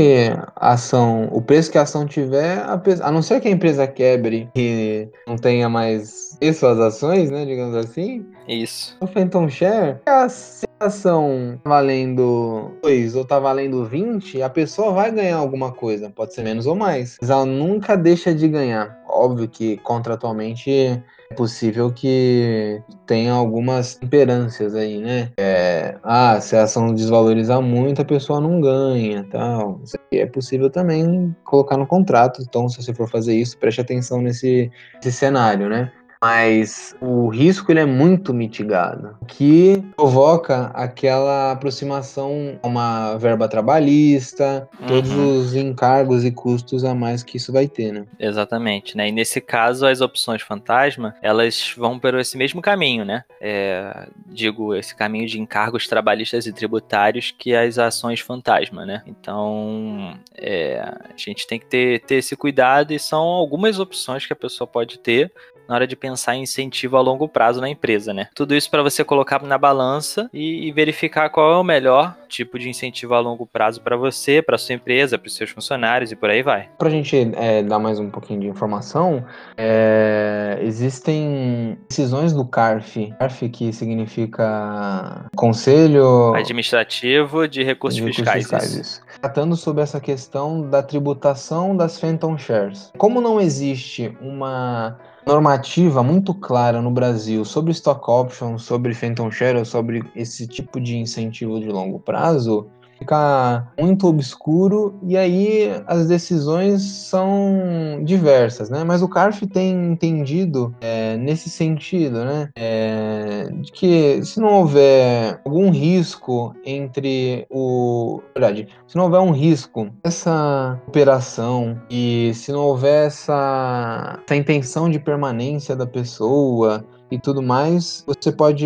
a 0.56 0.74
ação, 0.74 1.30
o 1.32 1.42
preço 1.42 1.72
que 1.72 1.78
a 1.78 1.84
ação 1.84 2.08
tiver, 2.08 2.64
a, 3.04 3.12
não 3.12 3.22
ser 3.22 3.40
que 3.40 3.48
a 3.48 3.52
empresa 3.52 3.86
quebre 3.86 4.50
e 4.56 5.08
não 5.28 5.36
tenha 5.38 5.70
mais 5.70 6.36
suas 6.56 6.80
ações, 6.80 7.30
né, 7.30 7.46
digamos 7.46 7.76
assim. 7.76 8.26
Isso. 8.48 8.96
O 9.00 9.08
Phantom 9.08 9.50
Share, 9.50 10.00
se 10.30 10.66
a 10.80 10.86
ação 10.86 11.60
tá 11.64 11.70
valendo 11.70 12.72
2 12.84 13.16
ou 13.16 13.26
tá 13.26 13.40
valendo 13.40 13.86
20, 13.86 14.42
a 14.42 14.50
pessoa 14.50 14.92
vai 14.92 15.12
ganhar 15.12 15.38
alguma 15.38 15.72
coisa, 15.72 16.10
pode 16.10 16.34
ser 16.34 16.44
menos 16.44 16.66
ou 16.66 16.76
mais. 16.76 17.18
Mas 17.22 17.30
ela 17.30 17.46
nunca 17.46 17.96
deixa 17.96 18.34
de 18.34 18.48
ganhar. 18.48 18.98
Óbvio 19.08 19.48
que 19.48 19.78
contratualmente 19.78 20.70
é 20.72 21.02
possível 21.36 21.92
que 21.92 22.82
tenha 23.06 23.34
algumas 23.34 24.00
imperâncias 24.02 24.76
aí, 24.76 25.00
né? 25.00 25.32
É, 25.38 25.98
ah, 26.04 26.40
se 26.40 26.56
a 26.56 26.64
ação 26.64 26.94
desvalorizar 26.94 27.62
muito, 27.62 28.02
a 28.02 28.06
pessoa 28.06 28.40
não 28.40 28.62
ganha, 28.62 29.26
tal. 29.32 29.80
Isso 29.84 29.96
aqui 29.96 30.20
é 30.20 30.26
possível 30.26 30.70
também 30.70 31.36
colocar 31.44 31.78
no 31.78 31.88
contrato. 31.88 32.42
Então, 32.42 32.70
se 32.70 32.82
você 32.82 32.94
for 32.94 33.10
fazer 33.10 33.36
isso, 33.36 33.58
preste 33.58 33.82
atenção 33.82 34.22
nesse, 34.22 34.72
nesse 35.04 35.18
cenário, 35.18 35.70
né? 35.70 35.92
Mas 36.22 36.96
o 37.02 37.28
risco 37.28 37.72
ele 37.72 37.80
é 37.80 37.86
muito 37.86 38.34
mitigado, 38.34 39.18
que 39.28 39.84
provoca 39.96 40.72
aquela 40.74 41.52
aproximação 41.52 42.60
a 42.62 42.68
uma 42.68 43.18
verba 43.18 43.48
trabalhista, 43.48 44.68
uhum. 44.80 44.88
todos 44.88 45.12
os 45.12 45.56
encargos 45.56 46.26
e 46.26 46.32
custos 46.32 46.84
a 46.84 46.94
mais 46.94 47.24
que 47.24 47.38
isso 47.38 47.52
vai 47.52 47.68
ter, 47.68 47.92
né? 47.92 48.06
Exatamente, 48.20 48.98
né? 48.98 49.10
E 49.10 49.12
nesse 49.12 49.40
caso 49.40 49.86
as 49.86 50.02
opções 50.02 50.42
fantasma 50.42 51.16
elas 51.22 51.74
vão 51.78 52.00
por 52.00 52.16
esse 52.16 52.38
mesmo 52.38 52.62
caminho, 52.62 53.06
né? 53.06 53.24
É, 53.40 54.08
digo 54.28 54.74
esse 54.74 54.96
caminho 54.96 55.28
de 55.28 55.40
encargos 55.40 55.88
trabalhistas 55.88 56.46
e 56.46 56.54
tributários 56.54 57.34
que 57.38 57.56
as 57.56 57.78
ações 57.78 58.20
fantasma, 58.20 58.86
né? 58.86 59.04
Então 59.06 60.18
é, 60.36 60.80
a 60.80 61.18
gente 61.18 61.48
tem 61.48 61.60
que 61.60 61.66
ter, 61.66 62.02
ter 62.02 62.16
esse 62.16 62.36
cuidado 62.36 62.94
e 62.94 63.00
são 63.00 63.24
algumas 63.24 63.80
opções 63.80 64.26
que 64.26 64.34
a 64.34 64.36
pessoa 64.36 64.68
pode 64.68 65.00
ter 65.00 65.32
na 65.68 65.76
hora 65.76 65.88
de 65.88 65.96
pensar 65.96 66.36
em 66.36 66.46
incentivo 66.46 66.96
a 66.96 67.02
longo 67.02 67.28
prazo 67.28 67.60
na 67.60 67.70
empresa, 67.70 68.14
né? 68.14 68.30
Tudo 68.34 68.56
isso 68.56 68.70
para 68.70 68.82
você 68.82 69.04
colocar 69.04 69.42
na 69.44 69.58
balança 69.58 70.30
e, 70.34 70.68
e, 70.68 70.72
verificar 70.72 71.30
qual 71.30 71.52
é 71.52 71.58
o 71.58 71.64
melhor 71.64 72.16
tipo 72.30 72.58
de 72.58 72.70
incentivo 72.70 73.14
a 73.14 73.20
longo 73.20 73.46
prazo 73.46 73.82
para 73.82 73.98
você, 73.98 74.42
para 74.42 74.58
sua 74.58 74.76
empresa, 74.76 75.18
para 75.18 75.28
os 75.28 75.36
seus 75.36 75.50
funcionários 75.50 76.12
e 76.12 76.16
por 76.16 76.30
aí 76.30 76.42
vai. 76.42 76.70
Para 76.78 76.88
a 76.88 76.92
gente 76.92 77.32
é, 77.36 77.64
dar 77.64 77.80
mais 77.80 78.00
um 78.00 78.10
pouquinho 78.10 78.42
de 78.42 78.48
informação, 78.48 79.26
é, 79.58 80.60
existem 80.62 81.78
decisões 81.90 82.32
do 82.32 82.46
CARF, 82.46 83.14
CARF 83.20 83.50
que 83.50 83.74
significa 83.74 85.26
Conselho 85.36 86.34
Administrativo 86.36 87.48
de 87.48 87.64
Recursos, 87.64 87.98
de 87.98 88.02
recursos 88.02 88.24
Fiscais. 88.24 88.44
fiscais 88.44 88.74
isso. 88.76 89.02
Tratando 89.20 89.56
sobre 89.56 89.82
essa 89.82 90.00
questão 90.00 90.70
da 90.70 90.84
tributação 90.84 91.76
das 91.76 92.00
Phantom 92.00 92.38
Shares. 92.38 92.92
Como 92.98 93.20
não 93.20 93.40
existe 93.40 94.16
uma 94.22 94.98
normativa 95.26 96.04
muito 96.04 96.34
clara 96.34 96.82
no 96.82 96.92
Brasil 96.92 97.44
sobre 97.44 97.72
stock 97.72 98.10
options, 98.10 98.64
sobre 98.64 98.94
phantom 98.94 99.32
share, 99.32 99.66
sobre 99.66 100.04
esse 100.16 100.48
tipo 100.48 100.80
de 100.80 100.98
incentivo 100.98 101.60
de 101.60 101.68
longo 101.68 102.00
prazo, 102.00 102.68
fica 103.06 103.68
muito 103.80 104.08
obscuro 104.08 104.96
e 105.04 105.16
aí 105.16 105.70
as 105.86 106.08
decisões 106.08 106.82
são 106.82 108.02
diversas, 108.04 108.70
né? 108.70 108.84
Mas 108.84 109.04
o 109.04 109.08
CARF 109.08 109.46
tem 109.46 109.92
entendido 109.92 110.76
é, 110.82 111.16
nesse 111.18 111.50
sentido, 111.50 112.26
né? 112.26 112.50
É, 112.56 113.48
de 113.62 113.72
que 113.72 114.24
se 114.24 114.40
não 114.40 114.50
houver 114.56 115.40
algum 115.46 115.70
risco 115.70 116.56
entre 116.66 117.46
o. 117.50 118.22
Verdade, 118.34 118.68
se 118.88 118.96
não 118.96 119.06
houver 119.06 119.20
um 119.20 119.32
risco 119.32 119.90
essa 120.04 120.82
operação 120.88 121.80
e 121.90 122.32
se 122.34 122.52
não 122.52 122.62
houver 122.62 123.08
essa, 123.08 124.20
essa 124.26 124.36
intenção 124.36 124.90
de 124.90 124.98
permanência 124.98 125.76
da 125.76 125.86
pessoa, 125.86 126.84
e 127.16 127.20
tudo 127.20 127.42
mais, 127.42 128.04
você 128.06 128.32
pode 128.32 128.66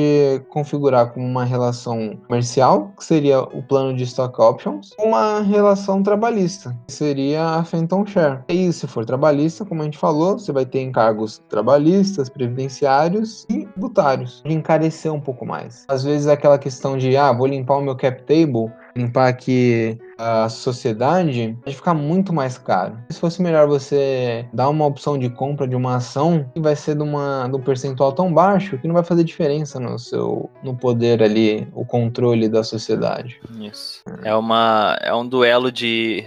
configurar 0.50 1.14
como 1.14 1.26
uma 1.26 1.46
relação 1.46 2.18
comercial, 2.28 2.92
que 2.98 3.06
seria 3.06 3.42
o 3.42 3.62
plano 3.62 3.96
de 3.96 4.04
stock 4.04 4.42
options, 4.42 4.90
uma 5.00 5.42
relação 5.42 6.02
trabalhista, 6.02 6.76
que 6.88 6.94
seria 6.94 7.58
a 7.58 7.64
Phantom 7.64 8.06
Share. 8.06 8.40
E 8.50 8.74
se 8.74 8.88
for 8.88 9.06
trabalhista, 9.06 9.64
como 9.64 9.82
a 9.82 9.86
gente 9.86 9.98
falou, 9.98 10.38
você 10.38 10.52
vai 10.52 10.66
ter 10.66 10.82
encargos 10.82 11.42
trabalhistas, 11.48 12.28
previdenciários 12.28 13.46
e 13.50 13.66
tributários, 13.66 14.42
de 14.44 14.54
encarecer 14.54 15.14
um 15.14 15.22
pouco 15.22 15.46
mais. 15.46 15.86
Às 15.88 16.04
vezes 16.04 16.28
é 16.28 16.34
aquela 16.34 16.58
questão 16.58 16.98
de, 16.98 17.16
ah, 17.16 17.32
vou 17.32 17.46
limpar 17.46 17.78
o 17.78 17.82
meu 17.82 17.96
cap 17.96 18.24
table, 18.24 18.72
limpar 19.00 19.28
aqui 19.28 19.98
a 20.18 20.50
sociedade, 20.50 21.58
vai 21.64 21.74
ficar 21.74 21.94
muito 21.94 22.34
mais 22.34 22.58
caro. 22.58 22.98
Se 23.10 23.20
fosse 23.20 23.42
melhor 23.42 23.68
você 23.68 24.46
dar 24.54 24.70
uma 24.70 24.86
opção 24.86 25.18
de 25.18 25.30
compra 25.30 25.66
de 25.66 25.76
uma 25.76 25.96
ação 25.96 26.46
que 26.54 26.60
vai 26.60 26.76
ser 26.76 26.96
de, 26.96 27.04
uma, 27.04 27.48
de 27.48 27.56
um 27.56 27.62
percentual 27.62 28.12
tão 28.12 28.34
baixo 28.34 28.78
que 28.78 28.88
não 28.88 28.96
vai 28.96 29.04
fazer 29.04 29.24
diferença 29.24 29.80
no 29.80 29.98
seu 29.98 30.50
no 30.62 30.76
poder 30.76 31.24
ali, 31.24 31.68
o 31.74 31.86
controle 31.86 32.50
da 32.50 32.64
sociedade. 32.64 33.40
Isso. 33.60 34.04
É 34.24 34.36
uma 34.36 34.98
é 35.02 35.14
um 35.16 35.26
duelo 35.26 35.72
de 35.72 36.26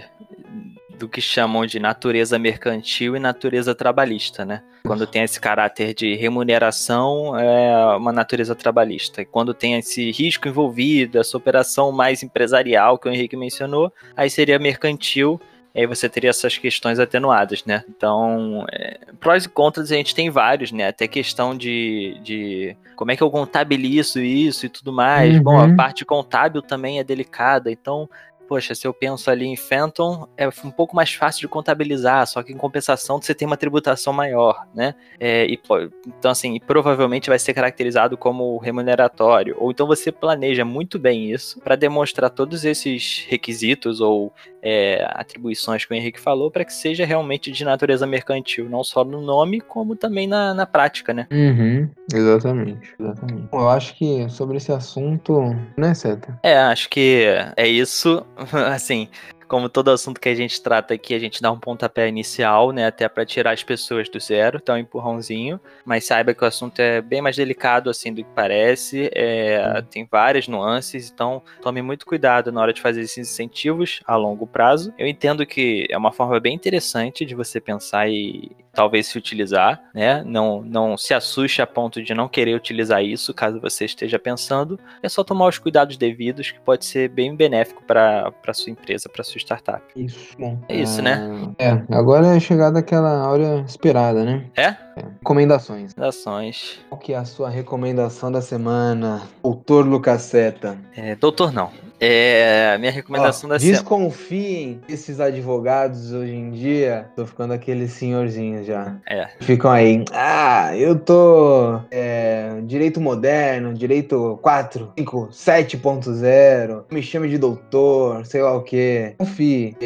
do 1.03 1.09
que 1.09 1.19
chamam 1.19 1.65
de 1.65 1.79
natureza 1.79 2.39
mercantil 2.39 3.13
e 3.15 3.19
natureza 3.19 3.75
trabalhista, 3.75 4.45
né? 4.45 4.61
Quando 4.85 5.05
tem 5.05 5.23
esse 5.23 5.39
caráter 5.39 5.93
de 5.93 6.15
remuneração, 6.15 7.37
é 7.37 7.95
uma 7.97 8.13
natureza 8.13 8.55
trabalhista. 8.55 9.21
E 9.21 9.25
quando 9.25 9.53
tem 9.53 9.75
esse 9.75 10.11
risco 10.11 10.47
envolvido, 10.47 11.19
essa 11.19 11.35
operação 11.35 11.91
mais 11.91 12.23
empresarial 12.23 12.97
que 12.97 13.09
o 13.09 13.11
Henrique 13.11 13.35
mencionou, 13.35 13.91
aí 14.15 14.29
seria 14.29 14.57
mercantil 14.57 15.39
e 15.75 15.81
aí 15.81 15.87
você 15.87 16.07
teria 16.07 16.29
essas 16.29 16.57
questões 16.57 16.99
atenuadas, 16.99 17.65
né? 17.65 17.83
Então, 17.89 18.63
é, 18.71 18.99
prós 19.19 19.45
e 19.45 19.49
contras 19.49 19.91
a 19.91 19.95
gente 19.95 20.13
tem 20.13 20.29
vários, 20.29 20.71
né? 20.71 20.87
Até 20.87 21.07
questão 21.07 21.57
de, 21.57 22.19
de 22.23 22.77
como 22.95 23.11
é 23.11 23.17
que 23.17 23.23
eu 23.23 23.31
contabilizo 23.31 24.21
isso 24.21 24.67
e 24.67 24.69
tudo 24.69 24.93
mais. 24.93 25.35
Uhum. 25.35 25.43
Bom, 25.43 25.59
a 25.59 25.75
parte 25.75 26.05
contábil 26.05 26.61
também 26.61 26.99
é 26.99 27.03
delicada, 27.03 27.71
então 27.71 28.07
poxa, 28.53 28.75
se 28.75 28.85
eu 28.85 28.93
penso 28.93 29.31
ali 29.31 29.47
em 29.47 29.55
Phantom, 29.55 30.27
é 30.37 30.47
um 30.63 30.69
pouco 30.69 30.95
mais 30.95 31.11
fácil 31.11 31.41
de 31.41 31.47
contabilizar, 31.47 32.27
só 32.27 32.43
que 32.43 32.53
em 32.53 32.55
compensação 32.55 33.19
você 33.19 33.33
tem 33.33 33.47
uma 33.47 33.57
tributação 33.57 34.13
maior, 34.13 34.67
né? 34.75 34.93
É, 35.19 35.47
e, 35.47 35.59
então, 36.05 36.29
assim, 36.29 36.59
provavelmente 36.59 37.29
vai 37.31 37.39
ser 37.39 37.55
caracterizado 37.55 38.15
como 38.15 38.59
remuneratório. 38.59 39.55
Ou 39.57 39.71
então 39.71 39.87
você 39.87 40.11
planeja 40.11 40.63
muito 40.63 40.99
bem 40.99 41.31
isso 41.31 41.59
para 41.61 41.75
demonstrar 41.75 42.29
todos 42.29 42.63
esses 42.63 43.25
requisitos 43.27 43.99
ou 43.99 44.31
é, 44.61 45.03
atribuições 45.09 45.83
que 45.83 45.93
o 45.93 45.95
Henrique 45.95 46.19
falou 46.19 46.51
para 46.51 46.63
que 46.63 46.73
seja 46.73 47.05
realmente 47.05 47.51
de 47.51 47.65
natureza 47.65 48.05
mercantil, 48.07 48.69
não 48.69 48.83
só 48.83 49.03
no 49.03 49.19
nome, 49.19 49.59
como 49.59 49.95
também 49.95 50.27
na, 50.27 50.53
na 50.53 50.67
prática, 50.67 51.11
né? 51.11 51.27
Uhum, 51.31 51.89
exatamente, 52.13 52.93
exatamente. 52.99 53.49
Eu 53.51 53.67
acho 53.67 53.95
que 53.95 54.29
sobre 54.29 54.57
esse 54.57 54.71
assunto, 54.71 55.55
né, 55.75 55.93
Seta? 55.95 56.39
É, 56.43 56.57
acho 56.57 56.87
que 56.89 57.25
é 57.57 57.67
isso. 57.67 58.25
assim, 58.71 59.07
como 59.47 59.69
todo 59.69 59.91
assunto 59.91 60.19
que 60.19 60.29
a 60.29 60.35
gente 60.35 60.61
trata 60.61 60.93
aqui, 60.93 61.13
a 61.13 61.19
gente 61.19 61.41
dá 61.41 61.51
um 61.51 61.59
pontapé 61.59 62.07
inicial, 62.07 62.71
né? 62.71 62.87
Até 62.87 63.07
para 63.07 63.25
tirar 63.25 63.51
as 63.51 63.63
pessoas 63.63 64.09
do 64.09 64.19
zero, 64.19 64.59
então 64.61 64.75
um 64.75 64.79
empurrãozinho. 64.79 65.59
Mas 65.85 66.05
saiba 66.05 66.33
que 66.33 66.43
o 66.43 66.47
assunto 66.47 66.79
é 66.79 67.01
bem 67.01 67.21
mais 67.21 67.35
delicado 67.35 67.89
assim 67.89 68.13
do 68.13 68.23
que 68.23 68.29
parece. 68.33 69.11
É, 69.13 69.81
tem 69.89 70.07
várias 70.09 70.47
nuances, 70.47 71.11
então 71.11 71.41
tome 71.61 71.81
muito 71.81 72.05
cuidado 72.05 72.51
na 72.51 72.61
hora 72.61 72.73
de 72.73 72.81
fazer 72.81 73.01
esses 73.01 73.17
incentivos 73.17 73.99
a 74.05 74.15
longo 74.15 74.47
prazo. 74.47 74.93
Eu 74.97 75.07
entendo 75.07 75.45
que 75.45 75.85
é 75.89 75.97
uma 75.97 76.11
forma 76.11 76.39
bem 76.39 76.55
interessante 76.55 77.25
de 77.25 77.35
você 77.35 77.59
pensar 77.59 78.09
e 78.09 78.51
talvez 78.73 79.07
se 79.07 79.17
utilizar, 79.17 79.81
né? 79.93 80.23
Não, 80.25 80.61
não 80.63 80.97
se 80.97 81.13
assuste 81.13 81.61
a 81.61 81.67
ponto 81.67 82.01
de 82.03 82.13
não 82.13 82.27
querer 82.27 82.55
utilizar 82.55 83.03
isso, 83.03 83.33
caso 83.33 83.61
você 83.61 83.85
esteja 83.85 84.17
pensando. 84.17 84.79
É 85.01 85.07
só 85.07 85.23
tomar 85.23 85.47
os 85.47 85.59
cuidados 85.59 85.95
devidos, 85.95 86.51
que 86.51 86.59
pode 86.59 86.85
ser 86.85 87.09
bem 87.09 87.35
benéfico 87.35 87.83
para 87.83 88.33
sua 88.53 88.71
empresa, 88.71 89.07
para 89.07 89.23
sua 89.23 89.37
startup. 89.37 89.83
Isso, 89.95 90.35
bom. 90.37 90.59
É 90.67 90.75
isso, 90.75 91.01
né? 91.01 91.53
É, 91.59 91.69
agora 91.95 92.35
é 92.35 92.39
chegada 92.39 92.79
aquela 92.79 93.29
hora 93.29 93.63
esperada, 93.67 94.23
né? 94.25 94.45
É? 94.55 94.75
Recomendações. 94.95 95.89
Recomendações. 95.89 96.79
Qual 96.89 96.99
que 96.99 97.13
é 97.13 97.17
a 97.17 97.25
sua 97.25 97.49
recomendação 97.49 98.31
da 98.31 98.41
semana, 98.41 99.23
doutor 99.41 99.85
Lucaseta? 99.85 100.77
É, 100.95 101.15
doutor 101.15 101.51
não. 101.51 101.71
É, 101.99 102.77
minha 102.79 102.91
recomendação 102.91 103.49
Ó, 103.49 103.53
da 103.53 103.59
semana. 103.59 103.77
Desconfiem 103.77 104.81
desses 104.85 105.21
advogados 105.21 106.11
hoje 106.11 106.33
em 106.33 106.51
dia. 106.51 107.05
Tô 107.15 107.25
ficando 107.25 107.53
aqueles 107.53 107.93
senhorzinhos 107.93 108.65
já. 108.65 108.97
É. 109.09 109.29
Ficam 109.39 109.71
aí. 109.71 110.03
Ah, 110.11 110.75
eu 110.75 110.99
tô. 110.99 111.79
É, 111.89 112.59
direito 112.65 112.99
moderno, 112.99 113.73
direito 113.73 114.37
4, 114.41 114.91
5, 114.97 115.29
7.0. 115.31 116.83
Me 116.91 117.01
chame 117.01 117.29
de 117.29 117.37
doutor, 117.37 118.25
sei 118.25 118.41
lá 118.41 118.53
o 118.53 118.63
que. 118.63 119.13
Confie. 119.17 119.77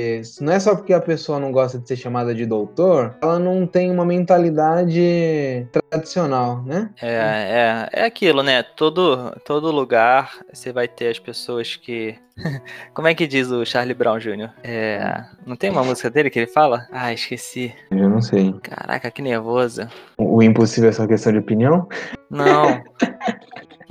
Não 0.42 0.54
é 0.54 0.60
só 0.60 0.76
porque 0.76 0.94
a 0.94 1.02
pessoa 1.02 1.40
não 1.40 1.52
gosta 1.52 1.78
de 1.78 1.88
ser 1.88 1.98
chamada 1.98 2.34
de 2.34 2.48
doutor, 2.48 3.16
ela 3.22 3.38
não 3.38 3.68
tem 3.68 3.92
uma 3.92 4.06
mentalidade 4.06 4.97
tradicional, 5.90 6.64
né? 6.64 6.90
É, 7.02 7.90
é, 7.94 8.02
é 8.02 8.06
aquilo, 8.06 8.44
né? 8.44 8.64
Todo, 8.64 9.32
todo 9.46 9.72
lugar 9.72 10.38
você 10.52 10.72
vai 10.72 10.88
ter 10.88 11.10
as 11.10 11.20
pessoas 11.20 11.76
que 11.76 12.18
Como 12.94 13.08
é 13.08 13.16
que 13.16 13.28
diz 13.28 13.50
o 13.50 13.66
Charlie 13.66 13.94
Brown 13.94 14.20
Jr.? 14.20 14.50
É... 14.64 15.24
Não 15.46 15.56
tem 15.56 15.70
uma 15.70 15.84
música 15.84 16.10
dele 16.10 16.30
que 16.30 16.40
ele 16.40 16.48
fala? 16.48 16.88
Ah, 16.92 17.14
esqueci. 17.14 17.74
Eu 17.92 18.10
não 18.10 18.22
sei. 18.22 18.54
Caraca, 18.62 19.10
que 19.12 19.22
nervoso. 19.22 19.88
O 20.18 20.42
impossível 20.42 20.90
é 20.90 20.94
só 20.94 21.08
questão 21.08 21.32
de 21.32 21.40
opinião? 21.40 21.88
Não. 22.30 22.84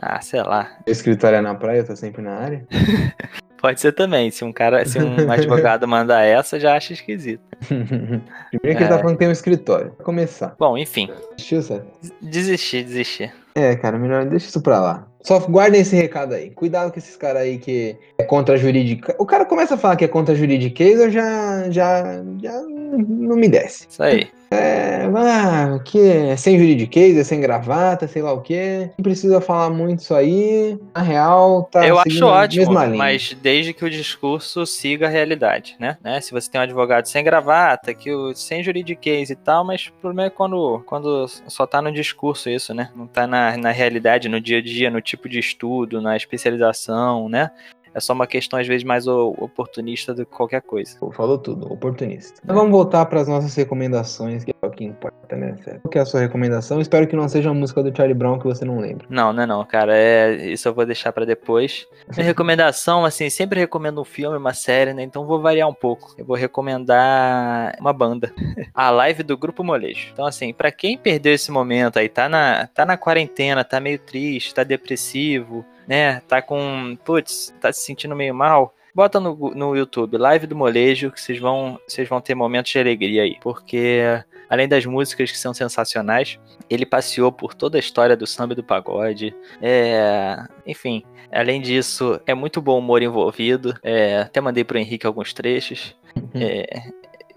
ah, 0.01 0.21
sei 0.21 0.43
lá. 0.43 0.71
O 0.87 0.91
escritório 0.91 1.37
é 1.37 1.41
na 1.41 1.55
praia, 1.55 1.85
tá 1.85 1.97
sempre 1.97 2.23
na 2.23 2.35
área? 2.35 2.67
Pode 3.61 3.81
ser 3.81 3.93
também. 3.93 4.31
Se 4.31 4.45
um 4.45 4.53
cara, 4.53 4.85
se 4.85 4.99
um 4.99 5.17
advogado 5.31 5.87
mandar 5.89 6.23
essa, 6.23 6.59
já 6.59 6.77
acha 6.77 6.93
esquisito. 6.93 7.43
Primeiro 7.67 8.23
que 8.61 8.67
é... 8.67 8.71
ele 8.71 8.89
tá 8.89 8.99
falando 8.99 9.13
que 9.13 9.19
tem 9.19 9.29
um 9.29 9.33
escritório. 9.33 9.93
Pra 9.93 10.05
começar. 10.05 10.55
Bom, 10.59 10.77
enfim. 10.77 11.09
Desistiu, 11.37 11.63
certo? 11.63 11.87
Desistir, 12.21 12.85
desistir. 12.85 13.33
É, 13.55 13.75
cara, 13.75 13.99
melhor 13.99 14.27
deixa 14.27 14.49
isso 14.49 14.61
pra 14.61 14.81
lá. 14.81 15.07
Só 15.23 15.41
guardem 15.41 15.81
esse 15.81 15.97
recado 15.97 16.35
aí. 16.35 16.51
Cuidado 16.51 16.93
com 16.93 16.99
esses 16.99 17.17
caras 17.17 17.43
aí 17.43 17.59
que 17.59 17.97
é 18.19 18.23
contra 18.23 18.55
a 18.55 18.59
jurídica. 18.59 19.17
O 19.19 19.27
cara 19.27 19.45
começa 19.45 19.75
a 19.75 19.79
falar 19.79 19.97
que 19.97 20.05
é 20.05 20.09
contra 20.09 20.35
a 20.35 20.37
juridiquês, 20.37 21.01
eu 21.01 21.11
já, 21.11 21.71
já, 21.71 22.23
já 22.41 22.63
não 22.87 23.37
me 23.37 23.49
desce. 23.49 23.87
Isso 23.89 24.03
aí. 24.03 24.29
É, 24.51 25.09
ah, 25.17 25.81
que 25.85 25.99
é 25.99 26.37
sem 26.37 26.59
juridiquês, 26.59 27.17
é 27.17 27.25
sem 27.25 27.41
gravata, 27.41 28.07
sei 28.07 28.23
lá 28.23 28.33
o 28.33 28.41
que. 28.41 28.91
Não 28.97 29.03
precisa 29.03 29.41
falar 29.41 29.71
muito 29.71 30.01
isso 30.01 30.15
aí. 30.15 30.79
Na 30.95 31.03
real, 31.03 31.65
tá. 31.65 31.87
Eu 31.87 31.99
acho 31.99 32.25
ótimo, 32.25 32.73
mas 32.97 33.37
desde 33.43 33.73
que 33.73 33.85
o 33.85 33.91
discurso 33.91 34.65
siga 34.65 35.07
a 35.07 35.11
realidade, 35.11 35.77
né? 35.81 35.99
né? 36.03 36.21
Se 36.21 36.31
você 36.33 36.51
tem 36.51 36.61
um 36.61 36.65
advogado 36.65 37.07
sem 37.07 37.25
gravata, 37.25 37.93
que 37.93 38.13
o, 38.13 38.35
sem 38.35 38.63
juridiquês 38.63 39.31
e 39.31 39.37
tal, 39.37 39.65
mas 39.65 39.89
o 39.89 39.93
problema 40.01 40.27
é 40.27 40.31
quando, 40.31 40.83
quando 40.87 41.27
só 41.49 41.67
tá 41.67 41.83
no 41.83 41.93
discurso 41.93 42.49
isso, 42.49 42.73
né? 42.73 42.91
Não 42.95 43.07
tá 43.07 43.27
na, 43.27 43.57
na 43.57 43.73
realidade, 43.73 44.29
no 44.29 44.41
dia 44.41 44.59
a 44.59 44.63
dia, 44.63 44.91
no 44.91 45.01
tipo 45.01 45.29
de 45.29 45.41
estudo, 45.41 46.01
na 46.01 46.17
especialização, 46.17 47.29
né? 47.29 47.51
É 47.97 48.01
só 48.01 48.13
uma 48.13 48.27
questão, 48.27 48.59
às 48.59 48.67
vezes, 48.67 48.85
mais 48.85 49.07
oportunista 49.07 50.13
do 50.13 50.27
que 50.27 50.37
qualquer 50.37 50.61
coisa. 50.61 50.99
Falou 51.13 51.39
tudo, 51.39 51.73
oportunista. 51.73 52.43
Então 52.45 52.55
vamos 52.55 52.71
voltar 52.71 53.07
para 53.07 53.23
as 53.23 53.27
nossas 53.27 53.55
recomendações, 53.55 54.45
que 54.45 54.51
é 54.51 54.67
o 54.67 54.71
que 54.71 54.85
importa, 54.85 55.35
né, 55.35 55.57
Fé? 55.65 55.79
Qual 55.81 55.91
que 55.91 55.97
é 55.97 56.03
a 56.03 56.05
sua 56.05 56.21
recomendação? 56.21 56.79
Espero 56.79 57.07
que 57.07 57.17
não 57.17 57.27
seja 57.27 57.49
a 57.49 57.55
música 57.55 57.83
do 57.83 57.97
Charlie 57.97 58.13
Brown 58.13 58.39
que 58.39 58.45
você 58.45 58.67
não 58.67 58.79
lembra. 58.79 59.07
Não, 59.09 59.33
não 59.33 59.43
é 59.43 59.47
não, 59.47 59.65
cara. 59.65 59.97
É, 59.97 60.53
isso 60.53 60.69
eu 60.69 60.75
vou 60.75 60.85
deixar 60.85 61.11
para 61.11 61.25
depois. 61.25 61.87
Minha 62.15 62.27
recomendação, 62.29 63.03
assim, 63.03 63.31
sempre 63.31 63.59
recomendo 63.59 63.99
um 63.99 64.05
filme, 64.05 64.37
uma 64.37 64.53
série, 64.53 64.93
né? 64.93 65.03
Então 65.03 65.27
vou 65.27 65.41
variar 65.41 65.67
um 65.67 65.75
pouco. 65.75 66.15
Eu 66.19 66.27
vou 66.27 66.37
recomendar 66.37 67.75
uma 67.81 67.95
banda. 67.95 68.31
a 68.75 68.91
live 68.91 69.23
do 69.23 69.39
Grupo 69.39 69.65
Molejo. 69.65 70.11
Então, 70.13 70.27
assim, 70.27 70.53
para 70.53 70.71
quem 70.71 70.99
perdeu 70.99 71.33
esse 71.33 71.51
momento 71.51 71.99
aí, 71.99 72.11
tá 72.11 72.29
na, 72.29 72.67
tá 72.67 72.85
na 72.85 72.99
quarentena, 72.99 73.65
tá 73.65 73.81
meio 73.81 73.99
triste, 73.99 74.53
tá 74.53 74.65
depressivo, 74.65 75.65
né, 75.87 76.21
tá 76.21 76.43
com, 76.43 76.97
putz, 77.05 77.55
tá 77.61 77.73
se 77.73 77.83
sentindo 77.83 78.17
meio 78.17 78.35
mal, 78.35 78.75
bota 78.95 79.21
no, 79.21 79.35
no 79.55 79.77
YouTube, 79.77 80.17
live 80.17 80.47
do 80.47 80.57
molejo, 80.57 81.11
que 81.11 81.21
vocês 81.21 81.39
vão, 81.39 81.79
vocês 81.87 82.09
vão 82.09 82.21
ter 82.21 82.35
momentos 82.35 82.73
de 82.73 82.79
alegria 82.79 83.23
aí, 83.23 83.37
porque 83.43 84.03
além 84.49 84.69
das 84.69 84.87
músicas 84.87 85.31
que 85.31 85.39
são 85.39 85.53
sensacionais, 85.53 86.39
ele 86.71 86.87
passeou 86.87 87.31
por 87.31 87.55
toda 87.55 87.77
a 87.77 87.81
história 87.81 88.17
do 88.17 88.27
samba 88.27 88.53
e 88.53 88.57
do 88.57 88.65
pagode. 88.65 89.35
É, 89.61 90.37
enfim, 90.67 91.05
além 91.31 91.61
disso, 91.61 92.21
é 92.27 92.35
muito 92.35 92.61
bom 92.61 92.79
humor 92.79 93.03
envolvido. 93.03 93.75
É, 93.83 94.21
até 94.21 94.41
mandei 94.41 94.65
pro 94.65 94.79
Henrique 94.79 95.07
alguns 95.07 95.33
trechos. 95.33 95.95
Uhum. 96.17 96.41
É, 96.41 96.65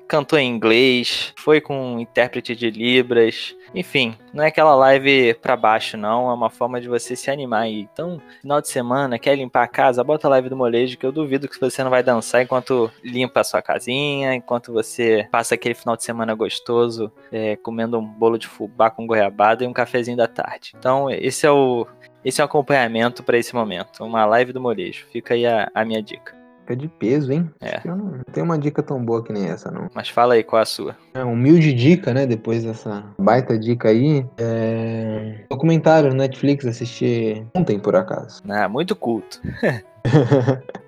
cantou 0.10 0.39
em 0.39 0.50
inglês, 0.50 1.32
foi 1.38 1.62
com 1.62 1.93
um 1.93 2.00
intérprete 2.00 2.56
de 2.56 2.72
Libras. 2.72 3.56
Enfim, 3.76 4.15
não 4.34 4.43
é 4.43 4.48
aquela 4.48 4.74
live 4.74 5.36
pra 5.36 5.56
baixo, 5.56 5.95
não. 5.95 6.30
É 6.32 6.34
uma 6.34 6.50
forma 6.50 6.82
de 6.82 6.89
você 6.89 7.15
se 7.15 7.30
animar 7.30 7.62
aí. 7.62 7.88
Então, 7.93 8.19
final 8.41 8.60
de 8.60 8.67
semana, 8.67 9.19
quer 9.19 9.36
limpar 9.36 9.63
a 9.63 9.67
casa? 9.67 10.04
Bota 10.04 10.28
a 10.28 10.32
live 10.32 10.50
do 10.50 10.58
molejo, 10.58 10.98
que 10.98 11.06
eu 11.06 11.12
duvido 11.12 11.48
que 11.48 11.60
você 11.62 11.84
não 11.84 11.91
vai 11.91 12.02
dançar 12.02 12.41
enquanto 12.41 12.91
limpa 13.04 13.41
a 13.41 13.43
sua 13.43 13.62
casinha, 13.62 14.34
enquanto 14.34 14.74
você 14.74 15.28
passa 15.32 15.54
aquele 15.54 15.76
final 15.76 15.95
de 15.95 16.04
semana 16.04 16.34
gostoso, 16.34 17.12
é, 17.32 17.56
comendo 17.58 18.00
um 18.00 18.06
bolo 18.06 18.39
de 18.39 18.48
fubá 18.48 18.89
com 18.89 19.06
goiabada 19.06 19.63
e 19.63 19.67
um 19.67 19.74
cafezinho 19.74 20.17
da 20.17 20.28
tarde. 20.28 20.74
Então, 20.76 21.10
esse 21.12 21.45
é 21.45 21.52
o. 21.52 21.86
Esse 22.26 22.41
é 22.41 22.43
o 22.43 22.45
acompanhamento 22.45 23.24
para 23.24 23.38
esse 23.38 23.56
momento, 23.56 24.04
uma 24.04 24.26
live 24.26 24.52
do 24.52 24.60
molejo. 24.60 25.08
Fica 25.10 25.36
aí 25.36 25.45
a, 25.45 25.72
a 25.74 25.86
minha 25.86 26.02
dica. 26.02 26.38
Fica 26.69 26.75
de 26.75 26.88
peso, 26.88 27.32
hein? 27.32 27.49
É. 27.60 27.82
Eu 27.84 27.95
não 27.95 28.05
não 28.05 28.23
tenho 28.32 28.45
uma 28.45 28.60
dica 28.60 28.84
tão 28.84 29.03
boa 29.03 29.23
que 29.23 29.34
nem 29.34 29.47
essa, 29.47 29.71
não. 29.71 29.89
Mas 29.93 30.10
fala 30.10 30.36
aí 30.36 30.43
qual 30.43 30.60
é 30.60 30.63
a 30.63 30.65
sua. 30.65 30.95
É, 31.15 31.23
humilde 31.23 31.73
dica, 31.73 32.13
né? 32.13 32.27
Depois 32.27 32.63
dessa 32.63 33.03
baita 33.17 33.58
dica 33.58 33.89
aí. 33.89 34.23
É... 34.38 35.45
Documentário 35.49 36.10
no 36.10 36.15
Netflix, 36.15 36.67
assisti 36.67 37.43
ontem, 37.55 37.79
por 37.79 37.95
acaso. 37.95 38.43
Ah, 38.47 38.69
muito 38.69 38.95
culto. 38.95 39.41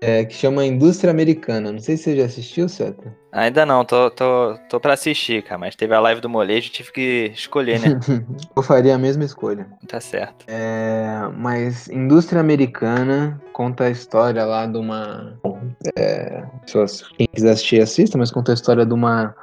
É, 0.00 0.24
que 0.24 0.34
chama 0.34 0.64
Indústria 0.64 1.10
Americana. 1.10 1.72
Não 1.72 1.80
sei 1.80 1.96
se 1.96 2.04
você 2.04 2.16
já 2.16 2.24
assistiu, 2.26 2.68
Seta. 2.68 3.16
Ainda 3.32 3.64
não, 3.66 3.84
tô, 3.84 4.10
tô, 4.10 4.58
tô 4.68 4.80
pra 4.80 4.94
assistir, 4.94 5.42
cara, 5.42 5.58
mas 5.58 5.74
teve 5.74 5.94
a 5.94 6.00
live 6.00 6.20
do 6.20 6.28
molejo, 6.28 6.70
tive 6.70 6.92
que 6.92 7.32
escolher, 7.34 7.80
né? 7.80 7.98
Eu 8.56 8.62
faria 8.62 8.94
a 8.94 8.98
mesma 8.98 9.24
escolha. 9.24 9.66
tá 9.86 10.00
certo. 10.00 10.44
É, 10.48 11.28
mas 11.36 11.88
Indústria 11.88 12.40
Americana 12.40 13.40
conta 13.52 13.84
a 13.84 13.90
história 13.90 14.44
lá 14.44 14.66
de 14.66 14.78
uma. 14.78 15.38
bom, 15.42 15.60
é, 15.96 16.44
quem 17.16 17.26
quiser 17.32 17.50
assistir, 17.50 17.82
assista, 17.82 18.16
mas 18.16 18.30
conta 18.30 18.52
a 18.52 18.54
história 18.54 18.84
de 18.84 18.92
uma. 18.92 19.34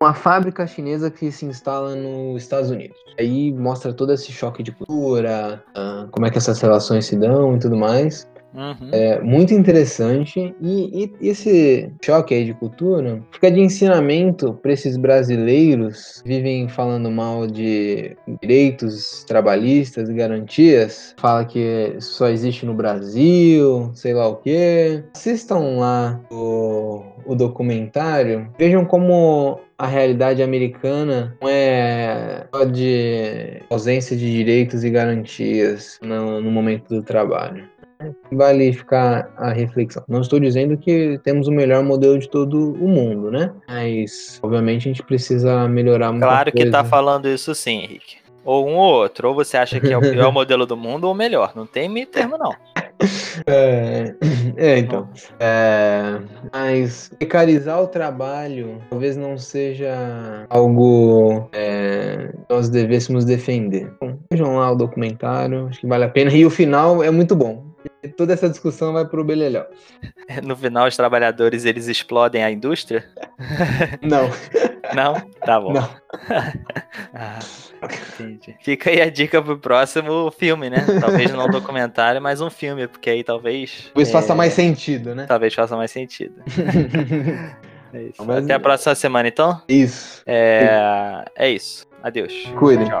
Uma 0.00 0.14
fábrica 0.14 0.66
chinesa 0.66 1.10
que 1.10 1.30
se 1.30 1.46
instala 1.46 1.94
nos 1.94 2.42
Estados 2.42 2.70
Unidos. 2.70 2.96
Aí 3.18 3.52
mostra 3.52 3.92
todo 3.92 4.12
esse 4.12 4.32
choque 4.32 4.62
de 4.62 4.72
cultura, 4.72 5.62
ah, 5.74 6.06
como 6.10 6.26
é 6.26 6.30
que 6.30 6.38
essas 6.38 6.60
relações 6.60 7.06
se 7.06 7.16
dão 7.16 7.56
e 7.56 7.58
tudo 7.58 7.76
mais. 7.76 8.28
Uhum. 8.54 8.90
É 8.92 9.20
muito 9.20 9.54
interessante 9.54 10.54
e, 10.60 11.10
e 11.20 11.28
esse 11.28 11.90
choque 12.04 12.34
aí 12.34 12.44
de 12.44 12.54
cultura 12.54 13.22
fica 13.32 13.50
de 13.50 13.60
ensinamento 13.60 14.52
para 14.54 14.72
esses 14.72 14.96
brasileiros 14.96 16.20
que 16.22 16.28
vivem 16.28 16.68
falando 16.68 17.10
mal 17.10 17.46
de 17.46 18.16
direitos 18.40 19.24
trabalhistas 19.24 20.08
e 20.08 20.14
garantias, 20.14 21.14
fala 21.18 21.44
que 21.44 21.96
só 21.98 22.28
existe 22.28 22.66
no 22.66 22.74
Brasil, 22.74 23.90
sei 23.94 24.12
lá 24.12 24.28
o 24.28 24.36
quê. 24.36 25.02
Assistam 25.14 25.78
lá 25.78 26.20
o, 26.30 27.02
o 27.24 27.34
documentário, 27.34 28.50
vejam 28.58 28.84
como 28.84 29.60
a 29.78 29.86
realidade 29.86 30.42
americana 30.42 31.36
não 31.40 31.48
é 31.48 32.46
só 32.54 32.64
de 32.64 33.62
ausência 33.70 34.16
de 34.16 34.30
direitos 34.30 34.84
e 34.84 34.90
garantias 34.90 35.98
no, 36.02 36.40
no 36.40 36.50
momento 36.50 36.88
do 36.88 37.02
trabalho 37.02 37.71
vale 38.30 38.72
ficar 38.72 39.30
a 39.36 39.52
reflexão. 39.52 40.02
Não 40.08 40.20
estou 40.20 40.40
dizendo 40.40 40.76
que 40.76 41.18
temos 41.22 41.48
o 41.48 41.52
melhor 41.52 41.82
modelo 41.82 42.18
de 42.18 42.28
todo 42.28 42.74
o 42.74 42.88
mundo, 42.88 43.30
né? 43.30 43.52
Mas, 43.68 44.38
obviamente, 44.42 44.88
a 44.88 44.92
gente 44.92 45.02
precisa 45.02 45.68
melhorar 45.68 46.12
muita 46.12 46.26
Claro 46.26 46.52
que 46.52 46.58
coisa. 46.58 46.72
tá 46.72 46.84
falando 46.84 47.28
isso 47.28 47.54
sim, 47.54 47.78
Henrique. 47.78 48.16
Ou 48.44 48.68
um 48.68 48.76
ou 48.76 48.92
outro. 48.92 49.28
Ou 49.28 49.34
você 49.34 49.56
acha 49.56 49.80
que 49.80 49.92
é 49.92 49.96
o 49.96 50.00
pior 50.00 50.32
modelo 50.32 50.66
do 50.66 50.76
mundo 50.76 51.04
ou 51.04 51.12
o 51.12 51.16
melhor. 51.16 51.52
Não 51.54 51.66
tem 51.66 51.88
meio 51.88 52.06
termo, 52.06 52.36
não. 52.36 52.54
É, 53.46 54.14
é, 54.56 54.78
então. 54.78 55.08
É, 55.40 56.18
mas 56.52 57.10
precarizar 57.18 57.82
o 57.82 57.86
trabalho 57.86 58.78
talvez 58.90 59.16
não 59.16 59.36
seja 59.38 60.46
algo 60.48 61.48
é, 61.52 62.30
que 62.32 62.54
nós 62.54 62.68
devêssemos 62.68 63.24
defender. 63.24 63.92
Bom, 64.00 64.18
vejam 64.30 64.56
lá 64.56 64.70
o 64.70 64.76
documentário, 64.76 65.66
acho 65.68 65.80
que 65.80 65.86
vale 65.86 66.04
a 66.04 66.08
pena. 66.08 66.32
E 66.32 66.44
o 66.44 66.50
final 66.50 67.02
é 67.02 67.10
muito 67.10 67.34
bom. 67.34 67.71
Toda 68.16 68.32
essa 68.32 68.48
discussão 68.48 68.92
vai 68.92 69.04
pro 69.04 69.24
Beleléu. 69.24 69.64
No 70.42 70.56
final, 70.56 70.88
os 70.88 70.96
trabalhadores 70.96 71.64
eles 71.64 71.86
explodem 71.86 72.42
a 72.42 72.50
indústria? 72.50 73.04
Não, 74.02 74.28
Não? 74.94 75.14
Tá 75.44 75.60
bom. 75.60 75.72
não. 75.72 75.88
Ah, 77.14 77.38
entendi. 78.20 78.56
Fica 78.62 78.90
aí 78.90 79.00
a 79.02 79.10
dica 79.10 79.42
pro 79.42 79.58
próximo 79.58 80.30
filme, 80.30 80.70
né? 80.70 80.78
Talvez 81.00 81.30
não 81.32 81.46
um 81.46 81.50
documentário, 81.50 82.22
mas 82.22 82.40
um 82.40 82.48
filme, 82.48 82.86
porque 82.86 83.10
aí 83.10 83.24
talvez. 83.24 83.90
Talvez 83.92 84.08
é, 84.08 84.12
faça 84.12 84.34
mais 84.34 84.52
sentido, 84.52 85.14
né? 85.14 85.26
Talvez 85.26 85.52
faça 85.54 85.76
mais 85.76 85.90
sentido. 85.90 86.34
É 87.94 88.04
isso. 88.04 88.24
Mas- 88.24 88.44
Até 88.44 88.54
a 88.54 88.60
próxima 88.60 88.94
semana, 88.94 89.28
então. 89.28 89.60
Isso. 89.68 90.22
É, 90.24 91.26
é 91.36 91.50
isso. 91.50 91.86
Adeus. 92.02 92.32
Cuidem. 92.58 92.88
Tchau. 92.88 93.00